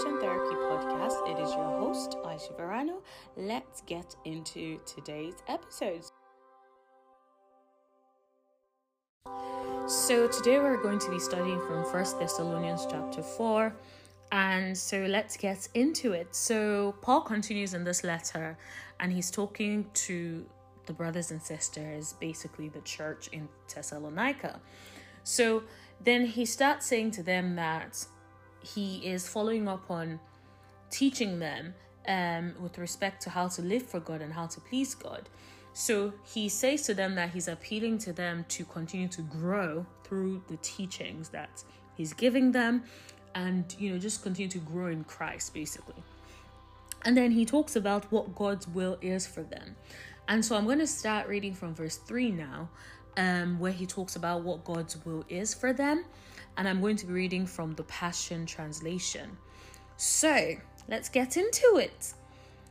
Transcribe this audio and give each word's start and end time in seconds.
Christian 0.00 0.18
Therapy 0.18 0.54
Podcast. 0.54 1.28
It 1.28 1.38
is 1.42 1.52
your 1.52 1.78
host, 1.78 2.16
Aisha 2.24 2.56
Verano. 2.56 3.02
Let's 3.36 3.82
get 3.82 4.16
into 4.24 4.78
today's 4.86 5.34
episode. 5.46 6.04
So 9.86 10.26
today 10.26 10.58
we're 10.58 10.82
going 10.82 11.00
to 11.00 11.10
be 11.10 11.18
studying 11.18 11.60
from 11.66 11.84
First 11.84 12.18
Thessalonians 12.18 12.86
chapter 12.90 13.22
4. 13.22 13.76
And 14.32 14.78
so 14.78 15.04
let's 15.06 15.36
get 15.36 15.68
into 15.74 16.12
it. 16.12 16.34
So 16.34 16.94
Paul 17.02 17.20
continues 17.20 17.74
in 17.74 17.84
this 17.84 18.02
letter 18.02 18.56
and 19.00 19.12
he's 19.12 19.30
talking 19.30 19.84
to 20.06 20.46
the 20.86 20.94
brothers 20.94 21.30
and 21.30 21.42
sisters, 21.42 22.14
basically 22.18 22.70
the 22.70 22.80
church 22.80 23.28
in 23.32 23.50
Thessalonica. 23.68 24.60
So 25.24 25.64
then 26.02 26.24
he 26.24 26.46
starts 26.46 26.86
saying 26.86 27.10
to 27.12 27.22
them 27.22 27.56
that 27.56 28.06
he 28.62 28.96
is 28.98 29.28
following 29.28 29.68
up 29.68 29.90
on 29.90 30.20
teaching 30.90 31.38
them 31.38 31.74
um, 32.08 32.54
with 32.60 32.78
respect 32.78 33.22
to 33.22 33.30
how 33.30 33.48
to 33.48 33.62
live 33.62 33.82
for 33.82 34.00
God 34.00 34.20
and 34.20 34.32
how 34.32 34.46
to 34.46 34.60
please 34.60 34.94
God. 34.94 35.28
So 35.72 36.12
he 36.34 36.48
says 36.48 36.82
to 36.82 36.94
them 36.94 37.14
that 37.14 37.30
he's 37.30 37.48
appealing 37.48 37.98
to 37.98 38.12
them 38.12 38.44
to 38.48 38.64
continue 38.64 39.08
to 39.08 39.22
grow 39.22 39.86
through 40.04 40.42
the 40.48 40.56
teachings 40.58 41.28
that 41.30 41.62
he's 41.96 42.12
giving 42.12 42.52
them 42.52 42.82
and, 43.34 43.74
you 43.78 43.92
know, 43.92 43.98
just 43.98 44.22
continue 44.22 44.50
to 44.50 44.58
grow 44.58 44.88
in 44.88 45.04
Christ, 45.04 45.54
basically. 45.54 46.02
And 47.04 47.16
then 47.16 47.30
he 47.30 47.46
talks 47.46 47.76
about 47.76 48.10
what 48.10 48.34
God's 48.34 48.66
will 48.66 48.98
is 49.00 49.26
for 49.26 49.42
them. 49.42 49.76
And 50.28 50.44
so 50.44 50.56
I'm 50.56 50.64
going 50.64 50.80
to 50.80 50.86
start 50.86 51.28
reading 51.28 51.54
from 51.54 51.74
verse 51.74 51.96
3 51.96 52.32
now, 52.32 52.68
um, 53.16 53.58
where 53.58 53.72
he 53.72 53.86
talks 53.86 54.16
about 54.16 54.42
what 54.42 54.64
God's 54.64 55.02
will 55.04 55.24
is 55.28 55.54
for 55.54 55.72
them 55.72 56.04
and 56.56 56.68
I'm 56.68 56.80
going 56.80 56.96
to 56.96 57.06
be 57.06 57.12
reading 57.12 57.46
from 57.46 57.74
the 57.74 57.84
Passion 57.84 58.46
Translation. 58.46 59.36
So 59.96 60.54
let's 60.88 61.08
get 61.08 61.36
into 61.36 61.76
it. 61.76 62.14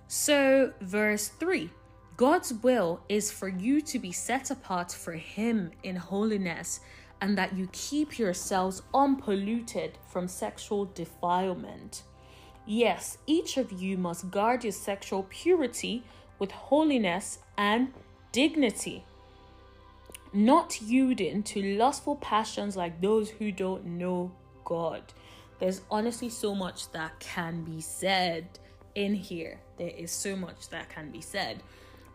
So, 0.08 0.74
verse 0.82 1.28
3 1.28 1.70
God's 2.18 2.54
will 2.54 3.02
is 3.08 3.32
for 3.32 3.48
you 3.48 3.80
to 3.82 4.00
be 4.00 4.12
set 4.12 4.52
apart 4.52 4.92
for 4.92 5.14
Him 5.14 5.72
in 5.84 5.96
holiness, 5.96 6.82
and 7.22 7.38
that 7.38 7.56
you 7.56 7.70
keep 7.72 8.18
yourselves 8.18 8.82
unpolluted 8.94 9.98
from 10.08 10.28
sexual 10.28 10.86
defilement. 10.86 12.04
Yes, 12.66 13.18
each 13.26 13.58
of 13.58 13.72
you 13.72 13.98
must 13.98 14.32
guard 14.32 14.64
your 14.64 14.74
sexual 14.74 15.28
purity 15.30 16.04
with 16.40 16.52
holiness 16.52 17.40
and 17.58 17.94
dignity 18.32 19.06
not 20.34 20.82
yielding 20.82 21.44
to 21.44 21.78
lustful 21.78 22.16
passions 22.18 22.78
like 22.78 23.02
those 23.02 23.30
who 23.30 23.52
don't 23.52 23.86
know 23.86 24.32
God. 24.64 25.02
There's 25.60 25.82
honestly 25.90 26.30
so 26.30 26.56
much 26.56 26.92
that 26.92 27.20
can 27.20 27.64
be 27.64 27.82
said 27.82 28.48
in 28.96 29.14
here. 29.14 29.60
There 29.78 29.90
is 29.90 30.12
so 30.12 30.36
much 30.36 30.70
that 30.70 30.90
can 30.90 31.12
be 31.12 31.22
said. 31.22 31.64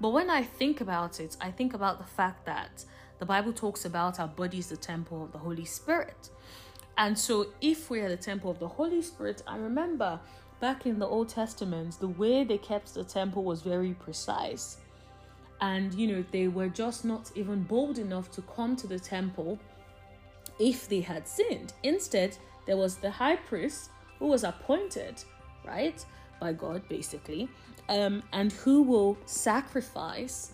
But 0.00 0.10
when 0.10 0.30
I 0.30 0.42
think 0.42 0.80
about 0.80 1.20
it, 1.20 1.36
I 1.40 1.50
think 1.50 1.74
about 1.74 1.98
the 1.98 2.04
fact 2.04 2.46
that 2.46 2.84
the 3.18 3.26
Bible 3.26 3.52
talks 3.52 3.84
about 3.84 4.18
our 4.18 4.28
body 4.28 4.58
is 4.58 4.68
the 4.68 4.76
temple 4.76 5.24
of 5.24 5.32
the 5.32 5.38
Holy 5.38 5.64
Spirit. 5.64 6.30
And 6.96 7.18
so, 7.18 7.48
if 7.60 7.90
we 7.90 8.00
are 8.00 8.08
the 8.08 8.16
temple 8.16 8.50
of 8.50 8.58
the 8.58 8.68
Holy 8.68 9.02
Spirit, 9.02 9.42
I 9.46 9.56
remember 9.56 10.20
back 10.60 10.86
in 10.86 10.98
the 10.98 11.06
Old 11.06 11.28
Testament, 11.28 11.98
the 12.00 12.08
way 12.08 12.44
they 12.44 12.58
kept 12.58 12.94
the 12.94 13.04
temple 13.04 13.44
was 13.44 13.62
very 13.62 13.94
precise 13.94 14.78
and 15.70 15.94
you 15.94 16.06
know 16.06 16.24
they 16.30 16.46
were 16.48 16.68
just 16.68 17.04
not 17.04 17.24
even 17.34 17.62
bold 17.62 17.98
enough 17.98 18.30
to 18.36 18.42
come 18.56 18.76
to 18.76 18.86
the 18.86 18.98
temple 18.98 19.58
if 20.58 20.88
they 20.88 21.00
had 21.00 21.26
sinned. 21.26 21.72
Instead 21.82 22.36
there 22.66 22.76
was 22.76 22.96
the 22.96 23.10
high 23.10 23.36
priest 23.36 23.90
who 24.18 24.26
was 24.26 24.44
appointed 24.44 25.16
right 25.66 26.04
by 26.40 26.52
god 26.52 26.80
basically 26.88 27.48
um, 27.88 28.22
and 28.32 28.52
who 28.52 28.82
will 28.82 29.16
sacrifice 29.26 30.52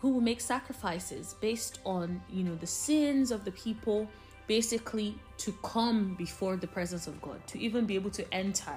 who 0.00 0.08
will 0.10 0.26
make 0.30 0.40
sacrifices 0.40 1.34
based 1.40 1.80
on 1.84 2.20
you 2.28 2.44
know 2.44 2.56
the 2.56 2.66
sins 2.66 3.30
of 3.30 3.44
the 3.44 3.52
people 3.52 4.08
basically 4.46 5.10
to 5.38 5.50
come 5.74 6.14
before 6.14 6.56
the 6.56 6.70
presence 6.76 7.06
of 7.06 7.20
god 7.20 7.40
to 7.46 7.58
even 7.58 7.86
be 7.86 7.94
able 7.94 8.10
to 8.10 8.24
enter 8.32 8.76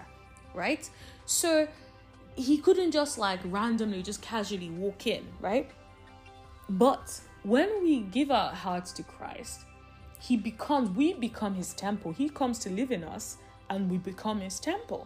right? 0.54 0.90
So 1.26 1.68
he 2.40 2.58
couldn't 2.58 2.92
just 2.92 3.18
like 3.18 3.40
randomly 3.46 4.02
just 4.02 4.22
casually 4.22 4.70
walk 4.70 5.08
in, 5.08 5.26
right? 5.42 5.70
But 6.70 7.20
when 7.44 7.84
we 7.84 8.02
give 8.02 8.32
our 8.32 8.54
hearts 8.54 8.94
to 8.94 9.04
Christ, 9.04 9.66
he 10.22 10.38
becomes 10.38 10.90
we 10.92 11.14
become 11.14 11.54
his 11.54 11.74
temple. 11.74 12.12
He 12.14 12.30
comes 12.30 12.60
to 12.60 12.70
live 12.70 12.92
in 12.92 13.04
us 13.04 13.38
and 13.70 13.92
we 13.92 13.98
become 13.98 14.40
his 14.40 14.60
temple. 14.60 15.06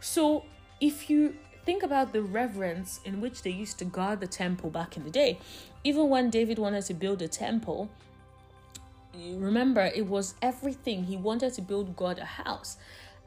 So 0.00 0.44
if 0.80 1.10
you 1.10 1.34
think 1.64 1.82
about 1.82 2.12
the 2.12 2.22
reverence 2.22 3.00
in 3.04 3.20
which 3.20 3.42
they 3.42 3.50
used 3.50 3.78
to 3.80 3.84
guard 3.84 4.20
the 4.20 4.26
temple 4.26 4.70
back 4.70 4.96
in 4.96 5.04
the 5.04 5.10
day, 5.10 5.38
even 5.82 6.08
when 6.08 6.30
David 6.30 6.58
wanted 6.58 6.84
to 6.86 6.94
build 6.94 7.20
a 7.20 7.28
temple, 7.28 7.90
remember 9.14 9.90
it 9.94 10.06
was 10.06 10.34
everything. 10.40 11.04
He 11.04 11.16
wanted 11.16 11.52
to 11.54 11.62
build 11.62 11.96
God 11.96 12.18
a 12.18 12.24
house. 12.24 12.76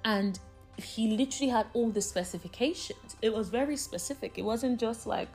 And 0.06 0.40
he 0.78 1.16
literally 1.16 1.52
had 1.52 1.68
all 1.74 1.90
the 1.90 2.02
specifications. 2.02 3.16
It 3.22 3.34
was 3.34 3.50
very 3.50 3.78
specific. 3.78 4.38
It 4.38 4.44
wasn't 4.44 4.80
just 4.80 5.06
like, 5.06 5.30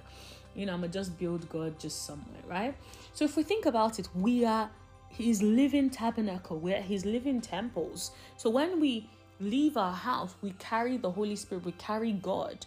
you 0.54 0.66
know, 0.66 0.74
I'm 0.74 0.80
gonna 0.80 0.92
just 0.92 1.18
build 1.18 1.48
God 1.48 1.78
just 1.78 2.04
somewhere, 2.04 2.42
right? 2.46 2.74
So 3.12 3.24
if 3.24 3.36
we 3.36 3.42
think 3.42 3.66
about 3.66 3.98
it, 3.98 4.08
we 4.14 4.44
are 4.44 4.70
his 5.08 5.42
living 5.42 5.90
tabernacle, 5.90 6.58
we're 6.58 6.82
his 6.82 7.04
living 7.04 7.40
temples. 7.40 8.10
So 8.36 8.50
when 8.50 8.80
we 8.80 9.08
leave 9.40 9.76
our 9.76 9.92
house, 9.92 10.34
we 10.42 10.50
carry 10.58 10.96
the 10.96 11.10
Holy 11.10 11.36
Spirit, 11.36 11.64
we 11.64 11.72
carry 11.72 12.12
God. 12.12 12.66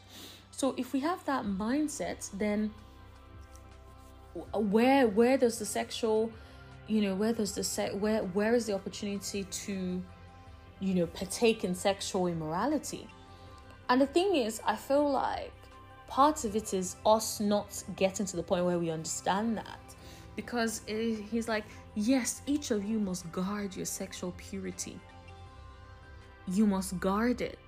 So 0.52 0.74
if 0.78 0.94
we 0.94 1.00
have 1.02 1.24
that 1.26 1.46
mindset, 1.46 2.30
then 2.38 2.72
where 4.54 5.08
where 5.08 5.38
does 5.38 5.60
the 5.60 5.66
sexual, 5.66 6.32
you 6.88 7.02
know, 7.02 7.16
where 7.16 7.34
does 7.34 7.54
the 7.54 7.64
set 7.64 7.96
where 7.98 8.24
where 8.24 8.56
is 8.56 8.66
the 8.66 8.74
opportunity 8.74 9.44
to 9.44 10.02
you 10.82 10.96
know, 10.96 11.06
partake 11.08 11.64
in 11.64 11.74
sexual 11.74 12.28
immorality. 12.28 13.08
And 13.88 14.02
the 14.02 14.08
thing 14.08 14.36
is, 14.36 14.62
I 14.66 14.76
feel 14.76 15.10
like 15.10 15.54
part 16.08 16.44
of 16.44 16.56
it 16.56 16.74
is 16.74 16.98
us 17.06 17.40
not 17.40 17.84
getting 17.96 18.26
to 18.26 18.36
the 18.36 18.44
point 18.44 18.66
where 18.66 18.80
we 18.80 18.90
understand 18.90 19.58
that. 19.58 19.80
Because 20.36 20.82
it, 20.88 21.24
he's 21.32 21.48
like, 21.48 21.66
yes, 21.96 22.42
each 22.48 22.72
of 22.72 22.84
you 22.84 23.00
must 23.00 23.32
guard 23.32 23.76
your 23.76 23.86
sexual 23.86 24.34
purity. 24.38 25.00
You 26.48 26.66
must 26.66 27.00
guard 27.00 27.42
it. 27.42 27.60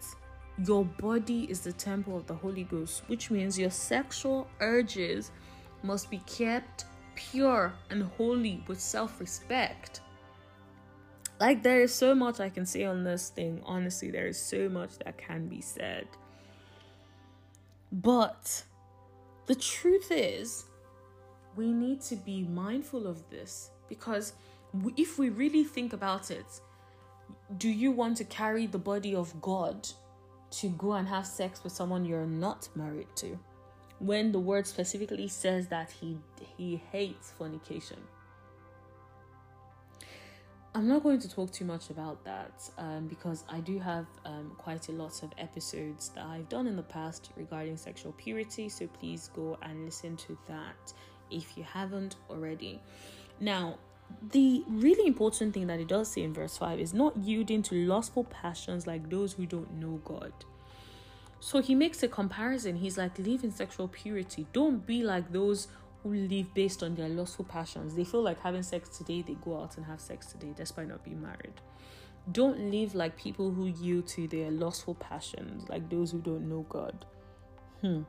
Your 0.66 0.86
body 0.86 1.46
is 1.50 1.62
the 1.62 1.74
temple 1.74 2.18
of 2.18 2.26
the 2.26 2.34
Holy 2.34 2.64
Ghost, 2.64 3.04
which 3.08 3.30
means 3.30 3.58
your 3.60 3.70
sexual 3.70 4.48
urges 4.60 5.32
must 5.84 6.10
be 6.10 6.20
kept 6.20 6.86
pure 7.16 7.74
and 7.90 8.04
holy 8.18 8.64
with 8.68 8.80
self 8.80 9.20
respect 9.20 10.02
like 11.40 11.64
there 11.64 11.82
is 11.82 11.94
so 11.94 12.16
much 12.16 12.40
I 12.40 12.50
can 12.50 12.66
say 12.66 12.84
on 12.86 13.04
this 13.04 13.30
thing. 13.30 13.62
Honestly, 13.66 14.12
there 14.12 14.28
is 14.28 14.40
so 14.40 14.70
much 14.70 14.98
that 15.00 15.18
can 15.18 15.48
be 15.48 15.62
said. 15.62 16.08
But 17.92 18.64
the 19.46 19.56
truth 19.56 20.12
is, 20.12 20.66
we 21.56 21.72
need 21.72 22.02
to 22.02 22.16
be 22.16 22.44
mindful 22.44 23.06
of 23.08 23.30
this 23.30 23.72
because 23.88 24.34
if 24.98 25.20
we 25.20 25.30
really 25.30 25.64
think 25.64 25.94
about 25.94 26.32
it, 26.32 26.46
do 27.58 27.70
you 27.70 27.92
want 27.92 28.18
to 28.18 28.24
carry 28.24 28.66
the 28.66 28.80
body 28.80 29.14
of 29.14 29.40
God 29.42 29.88
to 30.52 30.70
go 30.70 30.94
and 30.94 31.08
have 31.08 31.28
sex 31.28 31.64
with 31.64 31.74
someone 31.74 32.06
you're 32.06 32.26
not 32.26 32.68
married 32.76 33.16
to? 33.18 33.38
When 34.00 34.32
the 34.32 34.40
word 34.40 34.66
specifically 34.66 35.28
says 35.28 35.68
that 35.68 35.92
he 35.92 36.18
he 36.58 36.82
hates 36.92 37.32
fornication. 37.32 38.00
I'm 40.76 40.88
not 40.88 41.04
going 41.04 41.20
to 41.20 41.30
talk 41.30 41.52
too 41.52 41.66
much 41.66 41.92
about 41.92 42.24
that 42.26 42.68
um, 42.80 43.08
because 43.08 43.44
I 43.48 43.60
do 43.60 43.78
have 43.78 44.08
um, 44.26 44.54
quite 44.58 44.90
a 44.90 44.92
lot 44.92 45.22
of 45.22 45.32
episodes 45.38 46.10
that 46.16 46.26
I've 46.26 46.50
done 46.50 46.66
in 46.66 46.76
the 46.76 46.84
past 46.84 47.30
regarding 47.36 47.78
sexual 47.78 48.12
purity. 48.14 48.70
So 48.70 48.88
please 48.88 49.30
go 49.36 49.58
and 49.62 49.86
listen 49.86 50.18
to 50.18 50.38
that 50.48 50.94
if 51.30 51.56
you 51.56 51.64
haven't 51.64 52.16
already. 52.28 52.82
Now, 53.40 53.78
the 54.32 54.64
really 54.68 55.06
important 55.06 55.54
thing 55.54 55.68
that 55.68 55.80
it 55.80 55.88
does 55.88 56.12
say 56.12 56.24
in 56.24 56.34
verse 56.34 56.58
5 56.58 56.80
is 56.80 56.92
not 56.92 57.16
yielding 57.18 57.62
to 57.64 57.76
lustful 57.86 58.24
passions 58.24 58.88
like 58.88 59.12
those 59.12 59.34
who 59.34 59.46
don't 59.46 59.72
know 59.74 60.02
God. 60.04 60.34
So 61.40 61.62
he 61.62 61.76
makes 61.76 62.02
a 62.02 62.08
comparison. 62.08 62.78
He's 62.78 62.98
like, 62.98 63.20
live 63.20 63.44
in 63.44 63.52
sexual 63.52 63.90
purity. 63.90 64.48
Don't 64.54 64.86
be 64.88 65.04
like 65.04 65.32
those 65.32 65.68
who 66.04 66.14
live 66.14 66.54
based 66.54 66.84
on 66.84 66.96
their 66.96 67.10
lustful 67.10 67.46
passions. 67.46 67.96
They 67.96 68.04
feel 68.04 68.22
like 68.22 68.42
having 68.42 68.62
sex 68.64 68.90
today, 68.98 69.22
they 69.22 69.36
go 69.36 69.62
out 69.62 69.78
and 69.78 69.86
have 69.86 70.00
sex 70.02 70.28
today 70.28 70.54
despite 70.56 70.90
not 70.90 71.04
being 71.04 71.22
married. 71.22 71.62
Don't 72.32 72.72
live 72.72 72.94
like 72.96 73.18
people 73.18 73.52
who 73.52 73.66
yield 73.68 74.08
to 74.10 74.28
their 74.28 74.52
lustful 74.52 74.96
passions, 74.96 75.68
like 75.70 75.90
those 75.90 76.12
who 76.12 76.20
don't 76.20 76.48
know 76.50 76.66
God. 76.70 77.06
Hmm. 77.82 78.02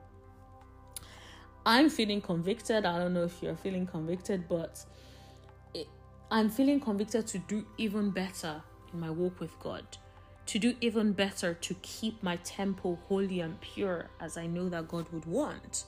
I'm 1.66 1.88
feeling 1.88 2.20
convicted. 2.20 2.84
I 2.84 2.98
don't 2.98 3.14
know 3.14 3.24
if 3.24 3.42
you're 3.42 3.56
feeling 3.56 3.86
convicted, 3.86 4.48
but 4.48 4.84
it, 5.72 5.88
I'm 6.30 6.50
feeling 6.50 6.78
convicted 6.80 7.26
to 7.28 7.38
do 7.38 7.64
even 7.78 8.10
better 8.10 8.62
in 8.92 9.00
my 9.00 9.10
walk 9.10 9.40
with 9.40 9.58
God. 9.60 9.84
to 10.46 10.58
do 10.58 10.74
even 10.80 11.12
better 11.12 11.54
to 11.54 11.74
keep 11.82 12.22
my 12.22 12.36
temple 12.36 12.98
holy 13.08 13.40
and 13.40 13.60
pure 13.60 14.10
as 14.20 14.36
I 14.36 14.46
know 14.46 14.68
that 14.68 14.88
God 14.88 15.06
would 15.12 15.24
want. 15.24 15.84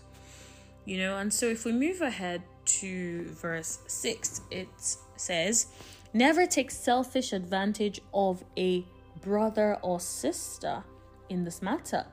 You 0.86 0.98
know, 0.98 1.16
and 1.16 1.34
so 1.34 1.46
if 1.46 1.64
we 1.64 1.72
move 1.72 2.00
ahead 2.00 2.42
to 2.80 3.24
verse 3.30 3.80
6, 3.88 4.42
it 4.52 4.68
says, 5.16 5.66
Never 6.12 6.46
take 6.46 6.70
selfish 6.70 7.32
advantage 7.32 8.00
of 8.14 8.44
a 8.56 8.86
brother 9.20 9.78
or 9.82 9.98
sister 9.98 10.84
in 11.28 11.44
this 11.44 11.60
matter. 11.60 12.06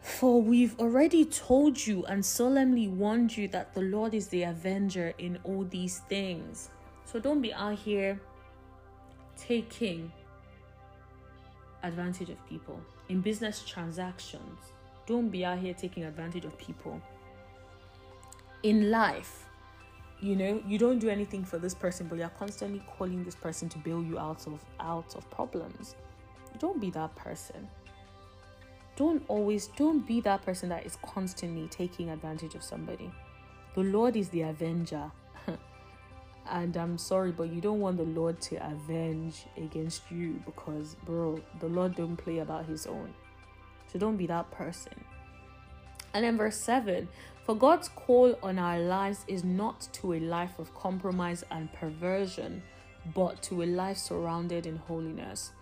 For 0.00 0.40
we've 0.40 0.78
already 0.80 1.24
told 1.24 1.86
you 1.86 2.04
and 2.06 2.24
solemnly 2.24 2.88
warned 2.88 3.36
you 3.36 3.46
that 3.48 3.74
the 3.74 3.82
Lord 3.82 4.14
is 4.14 4.28
the 4.28 4.44
avenger 4.44 5.12
in 5.18 5.38
all 5.44 5.64
these 5.64 6.00
things. 6.08 6.70
So 7.04 7.20
don't 7.20 7.42
be 7.42 7.52
out 7.52 7.78
here 7.78 8.18
taking 9.36 10.10
advantage 11.82 12.30
of 12.30 12.48
people 12.48 12.80
in 13.08 13.20
business 13.20 13.62
transactions. 13.62 14.73
Don't 15.06 15.28
be 15.28 15.44
out 15.44 15.58
here 15.58 15.74
taking 15.74 16.04
advantage 16.04 16.44
of 16.44 16.56
people. 16.58 17.00
In 18.62 18.90
life, 18.90 19.46
you 20.20 20.36
know, 20.36 20.62
you 20.66 20.78
don't 20.78 20.98
do 20.98 21.10
anything 21.10 21.44
for 21.44 21.58
this 21.58 21.74
person, 21.74 22.06
but 22.08 22.18
you're 22.18 22.28
constantly 22.30 22.82
calling 22.96 23.24
this 23.24 23.34
person 23.34 23.68
to 23.68 23.78
bail 23.78 24.02
you 24.02 24.18
out 24.18 24.46
of 24.46 24.64
out 24.80 25.14
of 25.14 25.28
problems. 25.30 25.96
Don't 26.58 26.80
be 26.80 26.90
that 26.90 27.14
person. 27.14 27.68
Don't 28.96 29.22
always 29.28 29.66
don't 29.66 30.06
be 30.06 30.20
that 30.22 30.42
person 30.42 30.68
that 30.70 30.86
is 30.86 30.96
constantly 31.02 31.68
taking 31.68 32.10
advantage 32.10 32.54
of 32.54 32.62
somebody. 32.62 33.12
The 33.74 33.82
Lord 33.82 34.16
is 34.16 34.28
the 34.30 34.42
avenger. 34.42 35.10
and 36.50 36.76
I'm 36.76 36.96
sorry, 36.96 37.32
but 37.32 37.52
you 37.52 37.60
don't 37.60 37.80
want 37.80 37.96
the 37.96 38.04
Lord 38.04 38.40
to 38.42 38.56
avenge 38.66 39.46
against 39.56 40.10
you 40.10 40.40
because, 40.46 40.94
bro, 41.04 41.40
the 41.60 41.66
Lord 41.66 41.96
don't 41.96 42.16
play 42.16 42.38
about 42.38 42.66
his 42.66 42.86
own. 42.86 43.12
So 43.94 44.00
don't 44.00 44.16
be 44.16 44.26
that 44.26 44.50
person. 44.50 44.92
And 46.12 46.24
then 46.24 46.36
verse 46.36 46.56
7 46.56 47.08
For 47.46 47.54
God's 47.54 47.88
call 47.88 48.36
on 48.42 48.58
our 48.58 48.80
lives 48.80 49.24
is 49.28 49.44
not 49.44 49.88
to 49.94 50.14
a 50.14 50.18
life 50.18 50.58
of 50.58 50.74
compromise 50.74 51.44
and 51.52 51.72
perversion, 51.72 52.62
but 53.14 53.40
to 53.44 53.62
a 53.62 53.66
life 53.66 53.98
surrounded 53.98 54.66
in 54.66 54.76
holiness. 54.76 55.52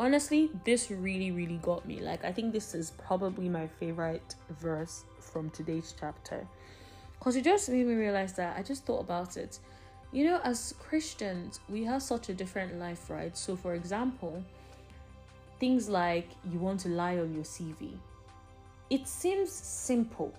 Honestly, 0.00 0.50
this 0.64 0.90
really, 0.90 1.30
really 1.30 1.58
got 1.58 1.86
me. 1.86 2.00
Like, 2.00 2.24
I 2.24 2.32
think 2.32 2.52
this 2.52 2.74
is 2.74 2.90
probably 2.90 3.48
my 3.48 3.68
favorite 3.68 4.34
verse 4.60 5.04
from 5.20 5.48
today's 5.50 5.94
chapter. 5.98 6.44
Because 7.18 7.36
it 7.36 7.44
just 7.44 7.68
made 7.68 7.86
me 7.86 7.94
realize 7.94 8.32
that 8.34 8.58
I 8.58 8.64
just 8.64 8.84
thought 8.84 9.00
about 9.00 9.36
it 9.36 9.60
you 10.12 10.24
know, 10.24 10.40
as 10.44 10.74
Christians, 10.78 11.60
we 11.68 11.84
have 11.84 12.02
such 12.02 12.28
a 12.28 12.34
different 12.34 12.78
life, 12.78 13.10
right? 13.10 13.36
So, 13.36 13.56
for 13.56 13.74
example, 13.74 14.42
things 15.58 15.88
like 15.88 16.28
you 16.50 16.58
want 16.58 16.80
to 16.80 16.88
lie 16.88 17.18
on 17.18 17.34
your 17.34 17.44
CV, 17.44 17.92
it 18.90 19.06
seems 19.08 19.50
simple 19.50 20.32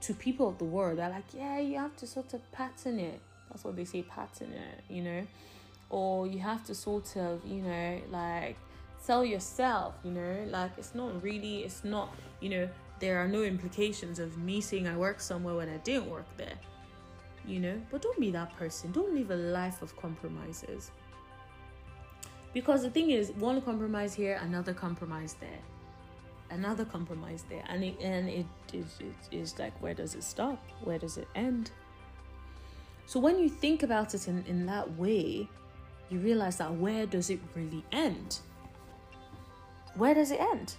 to 0.00 0.14
people 0.14 0.48
of 0.48 0.58
the 0.58 0.64
world. 0.64 0.98
They're 0.98 1.10
like, 1.10 1.32
yeah, 1.34 1.58
you 1.58 1.78
have 1.78 1.96
to 1.98 2.06
sort 2.06 2.34
of 2.34 2.52
pattern 2.52 2.98
it. 2.98 3.20
That's 3.50 3.64
what 3.64 3.76
they 3.76 3.84
say, 3.84 4.02
pattern 4.02 4.52
it, 4.52 4.92
you 4.92 5.02
know, 5.02 5.26
or 5.90 6.26
you 6.26 6.38
have 6.38 6.64
to 6.66 6.74
sort 6.74 7.16
of, 7.16 7.44
you 7.44 7.62
know, 7.62 8.00
like 8.10 8.56
sell 9.00 9.24
yourself, 9.24 9.94
you 10.04 10.12
know, 10.12 10.46
like 10.48 10.72
it's 10.78 10.94
not 10.94 11.22
really, 11.22 11.60
it's 11.64 11.84
not, 11.84 12.14
you 12.40 12.48
know, 12.48 12.68
there 13.00 13.18
are 13.18 13.28
no 13.28 13.42
implications 13.42 14.18
of 14.18 14.38
me 14.38 14.60
saying 14.60 14.86
I 14.86 14.96
work 14.96 15.20
somewhere 15.20 15.54
when 15.54 15.68
I 15.68 15.78
didn't 15.78 16.08
work 16.08 16.26
there 16.36 16.58
you 17.46 17.60
know? 17.60 17.80
But 17.90 18.02
don't 18.02 18.18
be 18.18 18.30
that 18.30 18.56
person. 18.56 18.92
Don't 18.92 19.14
live 19.14 19.30
a 19.30 19.36
life 19.36 19.82
of 19.82 19.96
compromises 19.96 20.90
because 22.52 22.82
the 22.82 22.90
thing 22.90 23.10
is 23.10 23.30
one 23.32 23.60
compromise 23.62 24.14
here 24.14 24.40
another 24.42 24.74
compromise 24.74 25.34
there. 25.40 25.60
Another 26.50 26.84
compromise 26.84 27.44
there. 27.48 27.62
And 27.68 27.84
it 27.84 28.00
and 28.00 28.28
it 28.28 28.46
is 28.72 28.98
it 29.00 29.34
is 29.34 29.58
like 29.58 29.80
where 29.80 29.94
does 29.94 30.14
it 30.14 30.24
stop? 30.24 30.62
Where 30.82 30.98
does 30.98 31.16
it 31.16 31.28
end? 31.34 31.70
So 33.06 33.18
when 33.18 33.38
you 33.38 33.48
think 33.48 33.82
about 33.82 34.14
it 34.14 34.28
in, 34.28 34.44
in 34.46 34.66
that 34.66 34.96
way 34.96 35.48
you 36.10 36.18
realize 36.18 36.56
that 36.56 36.74
where 36.74 37.06
does 37.06 37.30
it 37.30 37.40
really 37.54 37.84
end? 37.92 38.40
Where 39.94 40.14
does 40.14 40.32
it 40.32 40.40
end? 40.40 40.74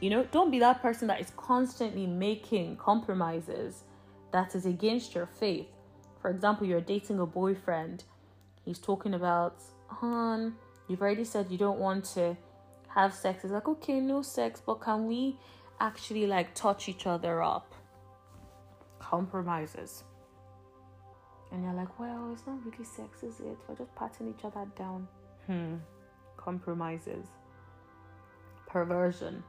You 0.00 0.10
know 0.10 0.24
don't 0.32 0.50
be 0.50 0.58
that 0.60 0.80
person 0.80 1.08
that 1.08 1.20
is 1.20 1.30
constantly 1.36 2.06
making 2.06 2.76
compromises 2.76 3.84
that 4.32 4.54
is 4.54 4.66
against 4.66 5.14
your 5.14 5.26
faith. 5.26 5.68
For 6.20 6.30
example, 6.30 6.66
you're 6.66 6.80
dating 6.80 7.20
a 7.20 7.26
boyfriend, 7.26 8.02
he's 8.64 8.78
talking 8.78 9.14
about, 9.14 9.56
hon, 9.88 10.54
you've 10.88 11.02
already 11.02 11.24
said 11.24 11.50
you 11.50 11.58
don't 11.58 11.78
want 11.78 12.04
to 12.04 12.36
have 12.88 13.14
sex. 13.14 13.44
It's 13.44 13.52
like, 13.52 13.68
okay, 13.68 14.00
no 14.00 14.22
sex, 14.22 14.62
but 14.64 14.80
can 14.80 15.06
we 15.06 15.38
actually 15.80 16.26
like 16.26 16.54
touch 16.54 16.88
each 16.88 17.06
other 17.06 17.42
up? 17.42 17.74
Compromises. 18.98 20.04
And 21.52 21.62
you're 21.62 21.74
like, 21.74 21.98
well, 21.98 22.30
it's 22.32 22.46
not 22.46 22.64
really 22.64 22.84
sex, 22.84 23.22
is 23.22 23.38
it? 23.40 23.56
We're 23.68 23.76
just 23.76 23.94
patting 23.94 24.34
each 24.36 24.44
other 24.44 24.66
down. 24.76 25.06
Hmm. 25.46 25.76
Compromises. 26.36 27.26
Perversion 28.66 29.44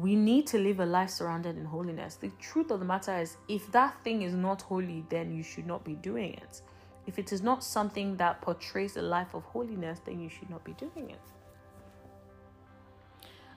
we 0.00 0.16
need 0.16 0.46
to 0.46 0.58
live 0.58 0.80
a 0.80 0.86
life 0.86 1.10
surrounded 1.10 1.56
in 1.56 1.64
holiness. 1.64 2.14
The 2.14 2.30
truth 2.40 2.70
of 2.70 2.80
the 2.80 2.86
matter 2.86 3.18
is, 3.18 3.36
if 3.48 3.70
that 3.72 4.02
thing 4.02 4.22
is 4.22 4.34
not 4.34 4.62
holy, 4.62 5.04
then 5.08 5.34
you 5.34 5.42
should 5.42 5.66
not 5.66 5.84
be 5.84 5.94
doing 5.94 6.34
it. 6.34 6.62
If 7.06 7.18
it 7.18 7.32
is 7.32 7.42
not 7.42 7.64
something 7.64 8.16
that 8.16 8.40
portrays 8.40 8.96
a 8.96 9.02
life 9.02 9.34
of 9.34 9.44
holiness, 9.44 10.00
then 10.04 10.20
you 10.20 10.28
should 10.28 10.50
not 10.50 10.64
be 10.64 10.72
doing 10.72 11.10
it. 11.10 11.20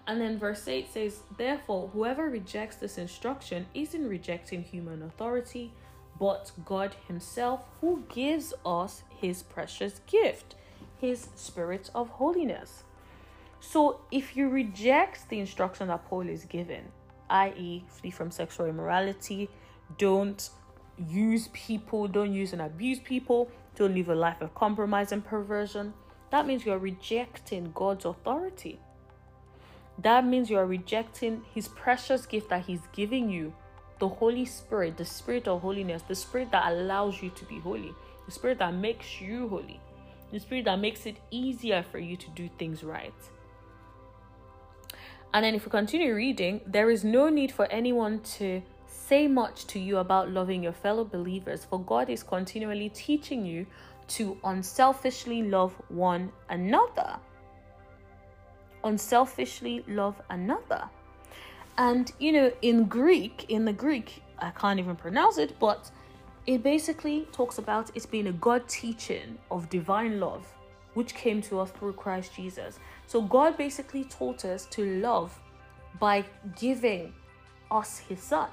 And 0.06 0.20
then 0.20 0.38
verse 0.38 0.68
8 0.68 0.92
says, 0.92 1.22
Therefore, 1.38 1.90
whoever 1.94 2.30
rejects 2.30 2.76
this 2.78 2.98
instruction 2.98 3.68
isn't 3.74 4.08
rejecting 4.08 4.64
human 4.64 5.02
authority, 5.02 5.72
but 6.20 6.52
God 6.66 6.96
Himself, 7.08 7.66
who 7.80 8.04
gives 8.10 8.54
us 8.66 9.04
His 9.10 9.44
precious 9.44 10.02
gift, 10.08 10.56
His 11.00 11.30
Spirit 11.36 11.90
of 11.96 12.10
holiness. 12.10 12.84
So 13.62 14.02
if 14.12 14.36
you 14.36 14.50
reject 14.50 15.30
the 15.30 15.40
instruction 15.40 15.88
that 15.88 16.06
Paul 16.06 16.28
is 16.28 16.44
given, 16.44 16.84
i.e., 17.30 17.86
flee 17.88 18.12
from 18.12 18.30
sexual 18.30 18.66
immorality, 18.66 19.50
don't 19.98 20.50
use 20.98 21.50
people, 21.54 22.08
don't 22.08 22.34
use 22.34 22.54
and 22.54 22.62
abuse 22.62 23.00
people, 23.00 23.50
don't 23.76 23.96
live 23.96 24.10
a 24.10 24.16
life 24.16 24.42
of 24.42 24.54
compromise 24.54 25.12
and 25.12 25.26
perversion, 25.26 25.94
that 26.30 26.48
means 26.48 26.66
you're 26.66 26.80
rejecting 26.80 27.72
God's 27.74 28.06
authority. 28.06 28.80
That 30.00 30.26
means 30.26 30.50
you're 30.50 30.66
rejecting 30.66 31.44
His 31.54 31.68
precious 31.68 32.26
gift 32.26 32.50
that 32.50 32.66
He's 32.66 32.82
giving 32.92 33.30
you 33.30 33.54
the 34.00 34.08
Holy 34.08 34.46
Spirit, 34.46 34.98
the 34.98 35.06
Spirit 35.06 35.48
of 35.48 35.62
holiness, 35.62 36.02
the 36.02 36.16
Spirit 36.16 36.52
that 36.52 36.72
allows 36.72 37.22
you 37.22 37.30
to 37.30 37.46
be 37.46 37.60
holy, 37.60 37.94
the 38.26 38.32
Spirit 38.32 38.60
that 38.60 38.74
makes 38.74 39.22
you 39.22 39.48
holy, 39.48 39.80
the 40.32 40.40
Spirit 40.40 40.66
that 40.66 40.80
makes 40.80 41.06
it 41.06 41.18
easier 41.32 41.84
for 41.92 42.00
you 42.00 42.18
to 42.18 42.30
do 42.32 42.50
things 42.58 42.84
right. 42.84 43.14
And 45.34 45.46
then 45.46 45.56
if 45.56 45.66
we 45.66 45.72
continue 45.72 46.14
reading, 46.14 46.62
there 46.66 46.90
is 46.90 47.04
no 47.04 47.30
need 47.30 47.52
for 47.52 47.66
anyone 47.68 48.20
to 48.38 48.62
say 49.14 49.28
much 49.28 49.68
to 49.68 49.78
you 49.78 49.98
about 49.98 50.32
loving 50.32 50.64
your 50.64 50.74
fellow 50.74 51.04
believers, 51.04 51.64
for 51.64 51.80
God 51.80 52.10
is 52.10 52.24
continually 52.24 52.90
teaching 52.90 53.46
you 53.46 53.64
to 54.08 54.36
unselfishly 54.44 55.44
love 55.44 55.72
one 55.90 56.32
another. 56.50 57.20
Unselfishly 58.84 59.84
love 59.88 60.20
another. 60.32 60.90
And 61.78 62.12
you 62.18 62.32
know, 62.32 62.52
in 62.64 62.86
Greek, 62.86 63.46
in 63.50 63.66
the 63.66 63.74
Greek, 63.86 64.24
I 64.40 64.50
can't 64.50 64.80
even 64.80 64.96
pronounce 64.96 65.38
it, 65.38 65.60
but 65.60 65.92
it 66.48 66.64
basically 66.64 67.28
talks 67.32 67.60
about 67.60 67.96
it 67.96 68.10
being 68.10 68.26
a 68.26 68.38
God 68.48 68.68
teaching 68.68 69.38
of 69.52 69.70
divine 69.70 70.20
love, 70.20 70.44
which 70.96 71.14
came 71.14 71.40
to 71.44 71.60
us 71.60 71.70
through 71.70 71.94
Christ 71.94 72.34
Jesus. 72.36 72.80
So 73.06 73.22
God 73.22 73.58
basically 73.58 74.06
taught 74.06 74.44
us 74.44 74.66
to 74.72 75.00
love 75.02 75.40
by 76.00 76.26
giving 76.56 77.14
us 77.70 78.00
his 78.00 78.20
son. 78.20 78.50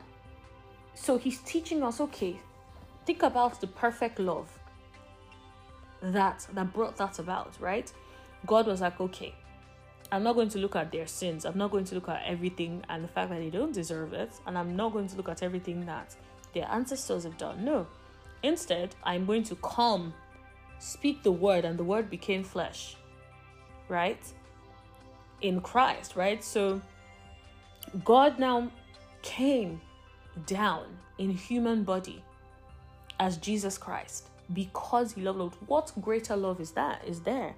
So 1.01 1.17
he's 1.17 1.39
teaching 1.39 1.83
us, 1.83 2.01
okay, 2.01 2.39
think 3.07 3.23
about 3.23 3.61
the 3.61 3.67
perfect 3.67 4.19
love 4.19 4.51
that 6.03 6.47
that 6.55 6.73
brought 6.73 6.97
that 6.97 7.19
about, 7.19 7.55
right? 7.59 7.91
God 8.47 8.67
was 8.67 8.81
like, 8.81 9.01
okay, 9.01 9.35
I'm 10.13 10.23
not 10.23 10.35
going 10.35 10.49
to 10.51 10.59
look 10.59 10.77
at 10.77 10.93
their 10.93 11.07
sins. 11.07 11.45
I'm 11.45 11.57
not 11.57 11.71
going 11.71 11.85
to 11.85 11.95
look 11.95 12.09
at 12.09 12.23
everything 12.27 12.83
and 12.89 13.05
the 13.05 13.09
fact 13.09 13.31
that 13.31 13.39
they 13.39 13.51
don't 13.51 13.73
deserve 13.73 14.13
it. 14.13 14.33
And 14.47 14.59
I'm 14.59 14.77
not 14.77 14.93
going 14.93 15.09
to 15.09 15.17
look 15.17 15.29
at 15.29 15.43
everything 15.43 15.87
that 15.87 16.15
their 16.53 16.67
ancestors 16.71 17.25
have 17.25 17.39
done. 17.39 17.65
No. 17.65 17.87
Instead, 18.43 18.95
I'm 19.05 19.25
going 19.27 19.45
to 19.45 19.57
come, 19.57 20.13
speak 20.79 21.23
the 21.23 21.33
word, 21.33 21.65
and 21.65 21.79
the 21.79 21.85
word 21.85 22.11
became 22.11 22.43
flesh. 22.43 22.97
Right? 23.89 24.23
in 25.43 25.61
Christ, 25.61 26.17
right? 26.17 26.43
So 26.43 26.81
God 28.05 28.39
now 28.39 28.71
came 29.23 29.81
down 30.47 30.85
in 31.19 31.31
human 31.31 31.85
body 31.85 32.23
as 33.19 33.37
Jesus 33.37 33.77
Christ. 33.79 34.29
because 34.53 35.13
he 35.13 35.23
loved 35.23 35.39
Lord. 35.39 35.53
What 35.67 35.93
greater 36.01 36.37
love 36.37 36.61
is 36.61 36.73
that? 36.73 37.03
Is 37.07 37.21
there? 37.21 37.55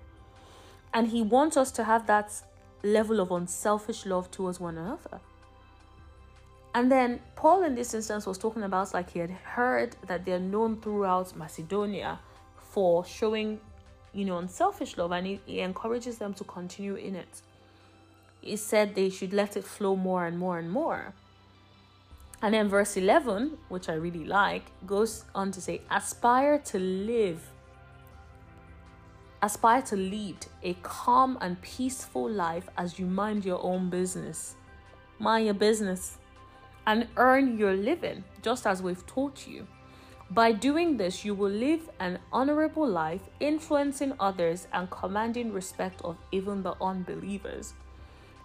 And 0.93 1.09
he 1.09 1.23
wants 1.23 1.57
us 1.57 1.71
to 1.73 1.85
have 1.85 2.07
that 2.07 2.33
level 2.83 3.21
of 3.21 3.31
unselfish 3.31 4.05
love 4.05 4.31
towards 4.31 4.61
one 4.61 4.76
another. 4.76 5.21
And 6.75 6.91
then 6.91 7.21
Paul, 7.37 7.64
in 7.64 7.75
this 7.75 7.95
instance, 7.95 8.26
was 8.26 8.38
talking 8.38 8.62
about 8.62 8.93
like 8.95 9.11
he 9.11 9.19
had 9.19 9.31
heard 9.31 9.97
that 10.07 10.25
they're 10.25 10.38
known 10.38 10.81
throughout 10.81 11.37
Macedonia 11.37 12.19
for 12.57 13.05
showing, 13.05 13.61
you 14.12 14.25
know, 14.25 14.38
unselfish 14.38 14.97
love, 14.97 15.12
and 15.12 15.26
he, 15.26 15.41
he 15.45 15.61
encourages 15.61 16.19
them 16.19 16.33
to 16.35 16.45
continue 16.45 16.95
in 16.95 17.14
it. 17.14 17.43
He 18.41 18.57
said 18.57 18.95
they 18.95 19.11
should 19.11 19.33
let 19.33 19.57
it 19.57 19.64
flow 19.64 19.97
more 19.97 20.26
and 20.26 20.38
more 20.38 20.59
and 20.59 20.71
more. 20.71 21.14
And 22.42 22.54
then 22.54 22.68
verse 22.68 22.96
11, 22.96 23.56
which 23.68 23.88
I 23.88 23.94
really 23.94 24.25
like, 24.25 24.64
goes 24.84 25.25
on 25.32 25.52
to 25.52 25.61
say, 25.61 25.82
aspire 25.90 26.58
to 26.58 26.78
live, 26.78 27.40
aspire 29.40 29.82
to 29.82 29.96
lead 29.96 30.44
a 30.64 30.75
calm 30.82 31.38
and 31.40 31.61
peaceful 31.62 32.28
life 32.28 32.68
as 32.76 32.99
you 32.99 33.06
mind 33.06 33.44
your 33.44 33.62
own 33.62 33.90
business. 33.90 34.56
Mind 35.20 35.44
your 35.44 35.54
business 35.54 36.18
and 36.84 37.06
earn 37.16 37.58
your 37.58 37.75
living, 37.75 38.25
just 38.42 38.66
as 38.66 38.82
we've 38.82 39.06
taught 39.06 39.46
you. 39.46 39.64
By 40.30 40.50
doing 40.50 40.96
this, 40.96 41.25
you 41.25 41.34
will 41.34 41.50
live 41.50 41.90
an 42.00 42.18
honorable 42.32 42.88
life, 42.88 43.20
influencing 43.38 44.14
others 44.18 44.66
and 44.72 44.90
commanding 44.90 45.52
respect 45.52 46.00
of 46.02 46.16
even 46.32 46.64
the 46.64 46.75
unbelievers. 46.80 47.75